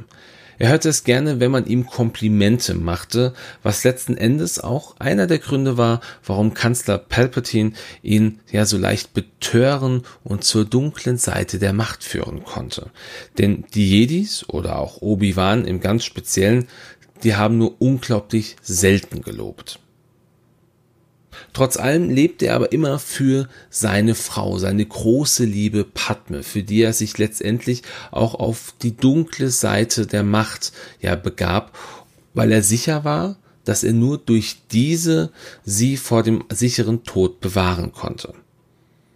Er 0.59 0.71
hörte 0.71 0.88
es 0.88 1.05
gerne, 1.05 1.38
wenn 1.38 1.53
man 1.53 1.66
ihm 1.66 1.87
Komplimente 1.87 2.75
machte, 2.75 3.33
was 3.62 3.85
letzten 3.85 4.16
Endes 4.16 4.59
auch 4.59 4.97
einer 4.99 5.29
der 5.29 5.38
Gründe 5.38 5.79
war, 5.79 6.01
warum 6.27 6.53
Kanzler 6.53 6.99
Palpatine 6.99 7.73
ihn 8.03 8.40
ja 8.51 8.66
so 8.66 8.77
leicht 8.77 9.14
betören 9.14 10.03
und 10.25 10.42
zur 10.42 10.64
dunklen 10.64 11.16
Seite 11.16 11.61
der 11.61 11.73
Macht 11.73 12.03
führen 12.03 12.42
konnte. 12.42 12.90
Denn 13.38 13.64
die 13.75 13.88
Jedis 13.88 14.49
oder 14.49 14.79
auch 14.79 15.01
Obi-Wan 15.01 15.64
im 15.64 15.81
ganz 15.81 16.05
speziellen, 16.05 16.66
die 17.23 17.37
haben 17.37 17.59
nur 17.59 17.81
unglaublich 17.81 18.57
selten 18.61 19.23
gelobt. 19.23 19.79
Trotz 21.59 21.77
allem 21.77 22.09
lebt 22.09 22.40
er 22.44 22.55
aber 22.55 22.71
immer 22.71 23.01
für 23.01 23.49
seine 23.68 24.14
Frau, 24.14 24.59
seine 24.59 24.87
große 24.87 25.44
Liebe 25.44 25.83
Padme, 25.83 26.44
für 26.44 26.62
die 26.62 26.83
er 26.83 26.92
sich 26.92 27.18
letztendlich 27.18 27.83
auch 28.12 28.37
auf 28.37 28.75
die 28.81 28.97
dunkle 28.97 29.51
Seite 29.51 30.07
der 30.07 30.23
Macht 30.23 30.71
ja 31.01 31.16
begab, 31.16 31.77
weil 32.33 32.53
er 32.53 32.62
sicher 32.62 33.03
war, 33.03 33.38
dass 33.64 33.83
er 33.83 33.92
nur 33.92 34.18
durch 34.18 34.59
diese 34.71 35.33
sie 35.64 35.97
vor 35.97 36.23
dem 36.23 36.44
sicheren 36.49 37.03
Tod 37.03 37.40
bewahren 37.40 37.90
konnte. 37.90 38.35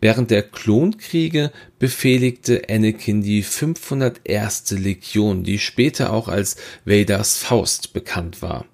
Während 0.01 0.33
der 0.33 0.43
Klonkriege 0.43 1.53
befehligte 1.79 2.63
Anakin 2.69 3.23
die 3.23 3.45
501. 3.45 4.73
Legion, 4.73 5.45
die 5.45 5.61
später 5.61 6.13
auch 6.13 6.27
als 6.27 6.57
Vaders 6.85 7.39
Faust 7.39 7.93
bekannt 7.93 8.43
war. 8.43 8.67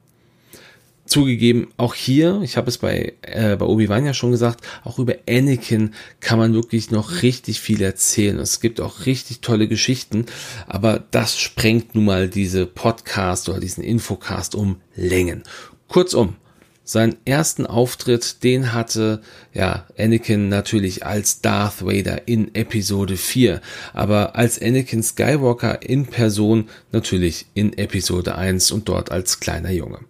Zugegeben, 1.09 1.68
auch 1.77 1.94
hier, 1.94 2.40
ich 2.42 2.57
habe 2.57 2.68
es 2.68 2.79
bei, 2.79 3.14
äh, 3.23 3.57
bei 3.57 3.66
Obi-Wan 3.66 4.07
ja 4.07 4.14
schon 4.14 4.31
gesagt, 4.31 4.64
auch 4.85 4.99
über 4.99 5.14
Anakin 5.29 5.94
kann 6.21 6.38
man 6.38 6.55
wirklich 6.55 6.90
noch 6.90 7.23
richtig 7.23 7.61
viel 7.61 7.83
erzählen. 7.83 8.38
Es 8.38 8.61
gibt 8.61 8.81
auch 8.81 9.07
richtig 9.07 9.40
tolle 9.40 9.68
Geschichten, 9.68 10.27
aber 10.66 11.05
das 11.11 11.38
sprengt 11.38 11.94
nun 11.94 12.05
mal 12.05 12.29
diese 12.29 12.66
Podcast 12.66 13.49
oder 13.49 13.61
diesen 13.61 13.83
Infocast 13.83 14.55
um 14.55 14.81
Längen. 14.94 15.42
Kurzum, 15.88 16.37
seinen 16.85 17.16
ersten 17.27 17.66
Auftritt, 17.66 18.42
den 18.44 18.73
hatte 18.73 19.21
ja 19.53 19.87
Anakin 19.99 20.49
natürlich 20.49 21.05
als 21.05 21.42
Darth 21.42 21.85
Vader 21.85 22.29
in 22.29 22.55
Episode 22.55 23.16
4, 23.16 23.61
aber 23.92 24.37
als 24.37 24.61
Anakin 24.61 25.03
Skywalker 25.03 25.83
in 25.83 26.07
Person 26.07 26.68
natürlich 26.92 27.47
in 27.55 27.77
Episode 27.77 28.37
1 28.37 28.71
und 28.71 28.88
dort 28.88 29.11
als 29.11 29.40
kleiner 29.40 29.71
Junge. 29.71 30.01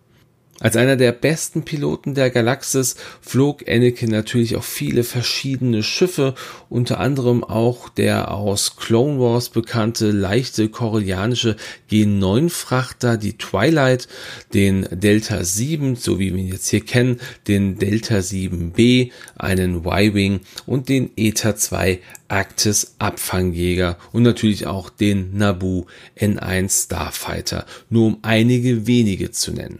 Als 0.60 0.74
einer 0.74 0.96
der 0.96 1.12
besten 1.12 1.62
Piloten 1.62 2.14
der 2.16 2.30
Galaxis 2.30 2.96
flog 3.20 3.68
Anakin 3.68 4.10
natürlich 4.10 4.56
auch 4.56 4.64
viele 4.64 5.04
verschiedene 5.04 5.84
Schiffe, 5.84 6.34
unter 6.68 6.98
anderem 6.98 7.44
auch 7.44 7.88
der 7.88 8.32
aus 8.32 8.74
Clone 8.74 9.20
Wars 9.20 9.50
bekannte 9.50 10.10
leichte 10.10 10.68
koreanische 10.68 11.54
G9-Frachter, 11.92 13.18
die 13.18 13.38
Twilight, 13.38 14.08
den 14.52 14.88
Delta 14.90 15.44
7, 15.44 15.94
so 15.94 16.18
wie 16.18 16.34
wir 16.34 16.40
ihn 16.40 16.48
jetzt 16.48 16.68
hier 16.68 16.84
kennen, 16.84 17.20
den 17.46 17.78
Delta 17.78 18.16
7B, 18.16 19.12
einen 19.36 19.84
Y-Wing 19.84 20.40
und 20.66 20.88
den 20.88 21.10
Eta 21.16 21.54
2 21.54 22.00
Arktis 22.26 22.96
Abfangjäger 22.98 23.96
und 24.10 24.24
natürlich 24.24 24.66
auch 24.66 24.90
den 24.90 25.36
Naboo 25.36 25.86
N1 26.18 26.86
Starfighter, 26.86 27.64
nur 27.90 28.06
um 28.06 28.18
einige 28.22 28.88
wenige 28.88 29.30
zu 29.30 29.52
nennen. 29.52 29.78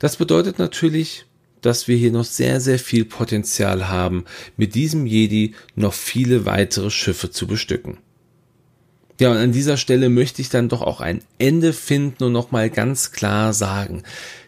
Das 0.00 0.16
bedeutet 0.16 0.58
natürlich, 0.58 1.26
dass 1.60 1.86
wir 1.86 1.96
hier 1.96 2.10
noch 2.10 2.24
sehr, 2.24 2.60
sehr 2.60 2.78
viel 2.78 3.04
Potenzial 3.04 3.88
haben, 3.88 4.24
mit 4.56 4.74
diesem 4.74 5.06
Jedi 5.06 5.54
noch 5.76 5.92
viele 5.92 6.46
weitere 6.46 6.90
Schiffe 6.90 7.30
zu 7.30 7.46
bestücken. 7.46 7.98
Ja, 9.20 9.30
und 9.30 9.36
an 9.36 9.52
dieser 9.52 9.76
Stelle 9.76 10.08
möchte 10.08 10.40
ich 10.40 10.48
dann 10.48 10.70
doch 10.70 10.80
auch 10.80 11.02
ein 11.02 11.22
Ende 11.38 11.74
finden 11.74 12.24
und 12.24 12.32
nochmal 12.32 12.70
ganz 12.70 13.12
klar 13.12 13.52
sagen, 13.52 14.02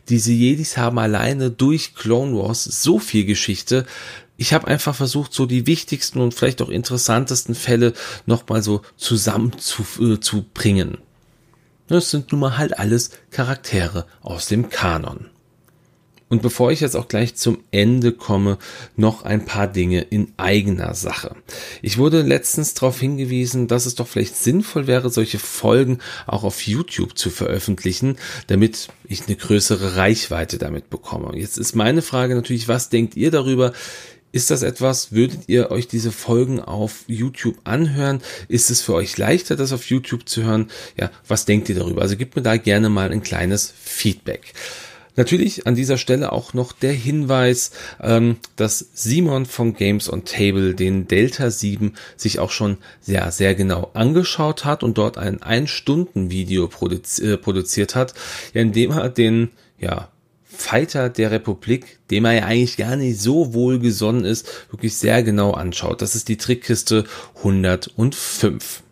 diese 0.08 0.32
Jedis 0.32 0.78
haben 0.78 0.98
alleine 0.98 1.50
durch 1.50 1.94
Clone 1.94 2.34
Wars 2.34 2.64
so 2.64 2.98
viel 2.98 3.26
Geschichte. 3.26 3.84
Ich 4.38 4.54
habe 4.54 4.68
einfach 4.68 4.94
versucht, 4.94 5.34
so 5.34 5.44
die 5.44 5.66
wichtigsten 5.66 6.20
und 6.20 6.32
vielleicht 6.32 6.62
auch 6.62 6.70
interessantesten 6.70 7.54
Fälle 7.54 7.92
nochmal 8.24 8.62
so 8.62 8.80
zusammen 8.96 9.58
zu, 9.58 9.84
äh, 10.00 10.18
zu. 10.18 10.46
Das 11.86 12.10
sind 12.10 12.32
nun 12.32 12.40
mal 12.40 12.56
halt 12.56 12.78
alles 12.78 13.10
Charaktere 13.30 14.06
aus 14.22 14.46
dem 14.46 14.70
Kanon. 14.70 15.31
Und 16.32 16.40
bevor 16.40 16.72
ich 16.72 16.80
jetzt 16.80 16.96
auch 16.96 17.08
gleich 17.08 17.34
zum 17.34 17.58
Ende 17.72 18.10
komme, 18.10 18.56
noch 18.96 19.26
ein 19.26 19.44
paar 19.44 19.66
Dinge 19.66 20.00
in 20.00 20.32
eigener 20.38 20.94
Sache. 20.94 21.36
Ich 21.82 21.98
wurde 21.98 22.22
letztens 22.22 22.72
darauf 22.72 22.98
hingewiesen, 22.98 23.68
dass 23.68 23.84
es 23.84 23.96
doch 23.96 24.08
vielleicht 24.08 24.36
sinnvoll 24.36 24.86
wäre, 24.86 25.10
solche 25.10 25.38
Folgen 25.38 25.98
auch 26.26 26.42
auf 26.42 26.66
YouTube 26.66 27.18
zu 27.18 27.28
veröffentlichen, 27.28 28.16
damit 28.46 28.88
ich 29.06 29.26
eine 29.26 29.36
größere 29.36 29.96
Reichweite 29.96 30.56
damit 30.56 30.88
bekomme. 30.88 31.38
Jetzt 31.38 31.58
ist 31.58 31.76
meine 31.76 32.00
Frage 32.00 32.34
natürlich, 32.34 32.66
was 32.66 32.88
denkt 32.88 33.14
ihr 33.14 33.30
darüber? 33.30 33.74
Ist 34.32 34.50
das 34.50 34.62
etwas, 34.62 35.12
würdet 35.12 35.40
ihr 35.48 35.70
euch 35.70 35.86
diese 35.86 36.12
Folgen 36.12 36.60
auf 36.60 37.04
YouTube 37.08 37.58
anhören? 37.64 38.22
Ist 38.48 38.70
es 38.70 38.80
für 38.80 38.94
euch 38.94 39.18
leichter, 39.18 39.54
das 39.54 39.74
auf 39.74 39.90
YouTube 39.90 40.26
zu 40.26 40.44
hören? 40.44 40.70
Ja, 40.98 41.10
was 41.28 41.44
denkt 41.44 41.68
ihr 41.68 41.74
darüber? 41.74 42.00
Also 42.00 42.16
gebt 42.16 42.36
mir 42.36 42.42
da 42.42 42.56
gerne 42.56 42.88
mal 42.88 43.12
ein 43.12 43.22
kleines 43.22 43.70
Feedback. 43.78 44.54
Natürlich 45.16 45.66
an 45.66 45.74
dieser 45.74 45.98
Stelle 45.98 46.32
auch 46.32 46.54
noch 46.54 46.72
der 46.72 46.92
Hinweis, 46.92 47.70
ähm, 48.00 48.36
dass 48.56 48.86
Simon 48.94 49.44
von 49.46 49.74
Games 49.74 50.10
on 50.10 50.24
Table 50.24 50.74
den 50.74 51.06
Delta 51.06 51.50
7 51.50 51.94
sich 52.16 52.38
auch 52.38 52.50
schon 52.50 52.78
sehr, 53.00 53.30
sehr 53.30 53.54
genau 53.54 53.90
angeschaut 53.94 54.64
hat 54.64 54.82
und 54.82 54.96
dort 54.96 55.18
ein 55.18 55.42
Ein-Stunden-Video 55.42 56.68
produzi 56.68 57.32
äh, 57.32 57.36
produziert 57.36 57.94
hat, 57.94 58.14
in 58.54 58.72
dem 58.72 58.90
er 58.90 59.10
den, 59.10 59.50
ja, 59.78 60.08
Fighter 60.44 61.08
der 61.08 61.30
Republik, 61.30 61.98
dem 62.10 62.26
er 62.26 62.32
ja 62.32 62.44
eigentlich 62.44 62.76
gar 62.76 62.96
nicht 62.96 63.18
so 63.18 63.54
wohlgesonnen 63.54 64.24
ist, 64.24 64.46
wirklich 64.70 64.96
sehr 64.96 65.22
genau 65.22 65.52
anschaut. 65.52 66.02
Das 66.02 66.14
ist 66.14 66.28
die 66.28 66.36
Trickkiste 66.36 67.04
105. 67.38 68.82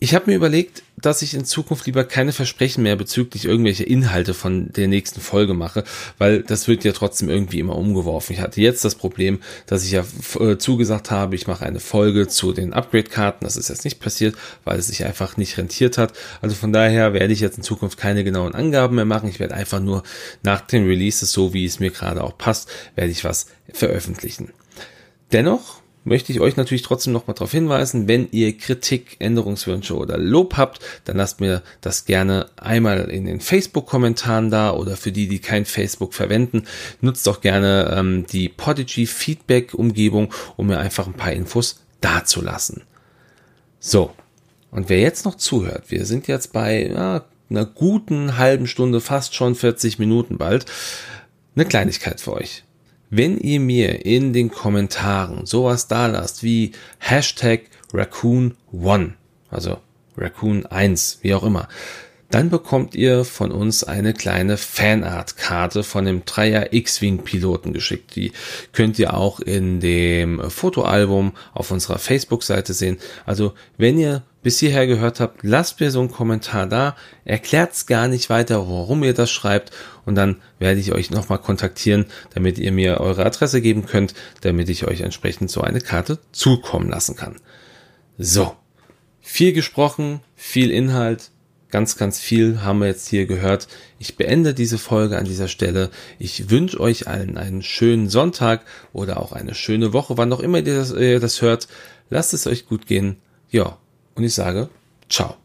Ich 0.00 0.14
habe 0.14 0.30
mir 0.30 0.36
überlegt, 0.36 0.84
dass 0.96 1.22
ich 1.22 1.34
in 1.34 1.44
Zukunft 1.44 1.86
lieber 1.86 2.04
keine 2.04 2.32
Versprechen 2.32 2.84
mehr 2.84 2.94
bezüglich 2.94 3.46
irgendwelcher 3.46 3.86
Inhalte 3.86 4.32
von 4.32 4.72
der 4.72 4.86
nächsten 4.86 5.20
Folge 5.20 5.54
mache, 5.54 5.82
weil 6.18 6.44
das 6.44 6.68
wird 6.68 6.84
ja 6.84 6.92
trotzdem 6.92 7.28
irgendwie 7.28 7.58
immer 7.58 7.74
umgeworfen. 7.74 8.32
Ich 8.32 8.40
hatte 8.40 8.60
jetzt 8.60 8.84
das 8.84 8.94
Problem, 8.94 9.40
dass 9.66 9.84
ich 9.84 9.90
ja 9.90 10.04
äh, 10.38 10.56
zugesagt 10.56 11.10
habe, 11.10 11.34
ich 11.34 11.48
mache 11.48 11.66
eine 11.66 11.80
Folge 11.80 12.28
zu 12.28 12.52
den 12.52 12.74
Upgrade-Karten. 12.74 13.44
Das 13.44 13.56
ist 13.56 13.70
jetzt 13.70 13.84
nicht 13.84 13.98
passiert, 13.98 14.36
weil 14.64 14.78
es 14.78 14.86
sich 14.86 15.04
einfach 15.04 15.36
nicht 15.36 15.58
rentiert 15.58 15.98
hat. 15.98 16.12
Also 16.42 16.54
von 16.54 16.72
daher 16.72 17.12
werde 17.12 17.32
ich 17.32 17.40
jetzt 17.40 17.56
in 17.56 17.64
Zukunft 17.64 17.98
keine 17.98 18.22
genauen 18.22 18.54
Angaben 18.54 18.94
mehr 18.94 19.04
machen. 19.04 19.28
Ich 19.28 19.40
werde 19.40 19.54
einfach 19.54 19.80
nur 19.80 20.04
nach 20.44 20.60
den 20.60 20.86
Releases, 20.86 21.32
so 21.32 21.54
wie 21.54 21.64
es 21.64 21.80
mir 21.80 21.90
gerade 21.90 22.22
auch 22.22 22.38
passt, 22.38 22.70
werde 22.94 23.10
ich 23.10 23.24
was 23.24 23.46
veröffentlichen. 23.72 24.50
Dennoch 25.32 25.82
möchte 26.08 26.32
ich 26.32 26.40
euch 26.40 26.56
natürlich 26.56 26.82
trotzdem 26.82 27.12
noch 27.12 27.26
mal 27.26 27.34
darauf 27.34 27.52
hinweisen, 27.52 28.08
wenn 28.08 28.28
ihr 28.32 28.56
Kritik, 28.56 29.16
Änderungswünsche 29.20 29.96
oder 29.96 30.18
Lob 30.18 30.56
habt, 30.56 30.80
dann 31.04 31.16
lasst 31.16 31.40
mir 31.40 31.62
das 31.80 32.04
gerne 32.04 32.46
einmal 32.56 33.10
in 33.10 33.26
den 33.26 33.40
Facebook-Kommentaren 33.40 34.50
da 34.50 34.72
oder 34.72 34.96
für 34.96 35.12
die, 35.12 35.28
die 35.28 35.38
kein 35.38 35.64
Facebook 35.64 36.14
verwenden, 36.14 36.64
nutzt 37.00 37.26
doch 37.26 37.40
gerne 37.40 37.94
ähm, 37.96 38.26
die 38.26 38.48
Podigy 38.48 39.06
Feedback-Umgebung, 39.06 40.32
um 40.56 40.66
mir 40.66 40.78
einfach 40.78 41.06
ein 41.06 41.14
paar 41.14 41.32
Infos 41.32 41.80
dazulassen. 42.00 42.82
So, 43.78 44.12
und 44.70 44.88
wer 44.88 45.00
jetzt 45.00 45.24
noch 45.24 45.36
zuhört, 45.36 45.90
wir 45.90 46.04
sind 46.04 46.26
jetzt 46.26 46.52
bei 46.52 46.88
ja, 46.88 47.24
einer 47.50 47.64
guten 47.64 48.36
halben 48.36 48.66
Stunde, 48.66 49.00
fast 49.00 49.34
schon 49.34 49.54
40 49.54 49.98
Minuten 49.98 50.38
bald, 50.38 50.66
eine 51.54 51.64
Kleinigkeit 51.64 52.20
für 52.20 52.34
euch. 52.34 52.64
Wenn 53.10 53.38
ihr 53.38 53.60
mir 53.60 54.04
in 54.04 54.32
den 54.32 54.50
Kommentaren 54.50 55.46
sowas 55.46 55.88
da 55.88 56.06
lasst 56.06 56.42
wie 56.42 56.72
Hashtag 56.98 57.62
Raccoon1, 57.92 59.12
also 59.50 59.78
Raccoon 60.16 60.66
1, 60.66 61.20
wie 61.22 61.34
auch 61.34 61.42
immer, 61.42 61.68
dann 62.30 62.50
bekommt 62.50 62.94
ihr 62.94 63.24
von 63.24 63.50
uns 63.50 63.84
eine 63.84 64.12
kleine 64.12 64.58
Fanart-Karte 64.58 65.82
von 65.82 66.04
dem 66.04 66.26
Dreier 66.26 66.74
X-Wing-Piloten 66.74 67.72
geschickt. 67.72 68.14
Die 68.16 68.32
könnt 68.72 68.98
ihr 68.98 69.14
auch 69.14 69.40
in 69.40 69.80
dem 69.80 70.50
Fotoalbum 70.50 71.32
auf 71.54 71.70
unserer 71.70 71.98
Facebook-Seite 71.98 72.74
sehen. 72.74 72.98
Also 73.24 73.54
wenn 73.78 73.98
ihr 73.98 74.24
bis 74.48 74.60
hierher 74.60 74.86
gehört 74.86 75.20
habt, 75.20 75.40
lasst 75.42 75.78
mir 75.78 75.90
so 75.90 76.00
einen 76.00 76.10
Kommentar 76.10 76.66
da, 76.66 76.96
erklärt's 77.26 77.84
gar 77.84 78.08
nicht 78.08 78.30
weiter, 78.30 78.66
warum 78.66 79.04
ihr 79.04 79.12
das 79.12 79.30
schreibt 79.30 79.72
und 80.06 80.14
dann 80.14 80.36
werde 80.58 80.80
ich 80.80 80.92
euch 80.92 81.10
nochmal 81.10 81.36
kontaktieren, 81.36 82.06
damit 82.32 82.58
ihr 82.58 82.72
mir 82.72 82.98
eure 82.98 83.26
Adresse 83.26 83.60
geben 83.60 83.84
könnt, 83.84 84.14
damit 84.40 84.70
ich 84.70 84.86
euch 84.86 85.02
entsprechend 85.02 85.50
so 85.50 85.60
eine 85.60 85.82
Karte 85.82 86.18
zukommen 86.32 86.88
lassen 86.88 87.14
kann. 87.14 87.36
So, 88.16 88.56
viel 89.20 89.52
gesprochen, 89.52 90.20
viel 90.34 90.70
Inhalt, 90.70 91.30
ganz, 91.70 91.98
ganz 91.98 92.18
viel 92.18 92.62
haben 92.62 92.78
wir 92.78 92.86
jetzt 92.86 93.06
hier 93.06 93.26
gehört. 93.26 93.68
Ich 93.98 94.16
beende 94.16 94.54
diese 94.54 94.78
Folge 94.78 95.18
an 95.18 95.26
dieser 95.26 95.48
Stelle. 95.48 95.90
Ich 96.18 96.48
wünsche 96.48 96.80
euch 96.80 97.06
allen 97.06 97.36
einen 97.36 97.60
schönen 97.60 98.08
Sonntag 98.08 98.64
oder 98.94 99.20
auch 99.20 99.32
eine 99.32 99.54
schöne 99.54 99.92
Woche, 99.92 100.16
wann 100.16 100.32
auch 100.32 100.40
immer 100.40 100.56
ihr 100.56 100.76
das, 100.76 100.92
ihr 100.92 101.20
das 101.20 101.42
hört. 101.42 101.68
Lasst 102.08 102.32
es 102.32 102.46
euch 102.46 102.64
gut 102.64 102.86
gehen. 102.86 103.18
Ja, 103.50 103.76
und 104.18 104.24
ich 104.24 104.34
sage, 104.34 104.68
ciao. 105.08 105.36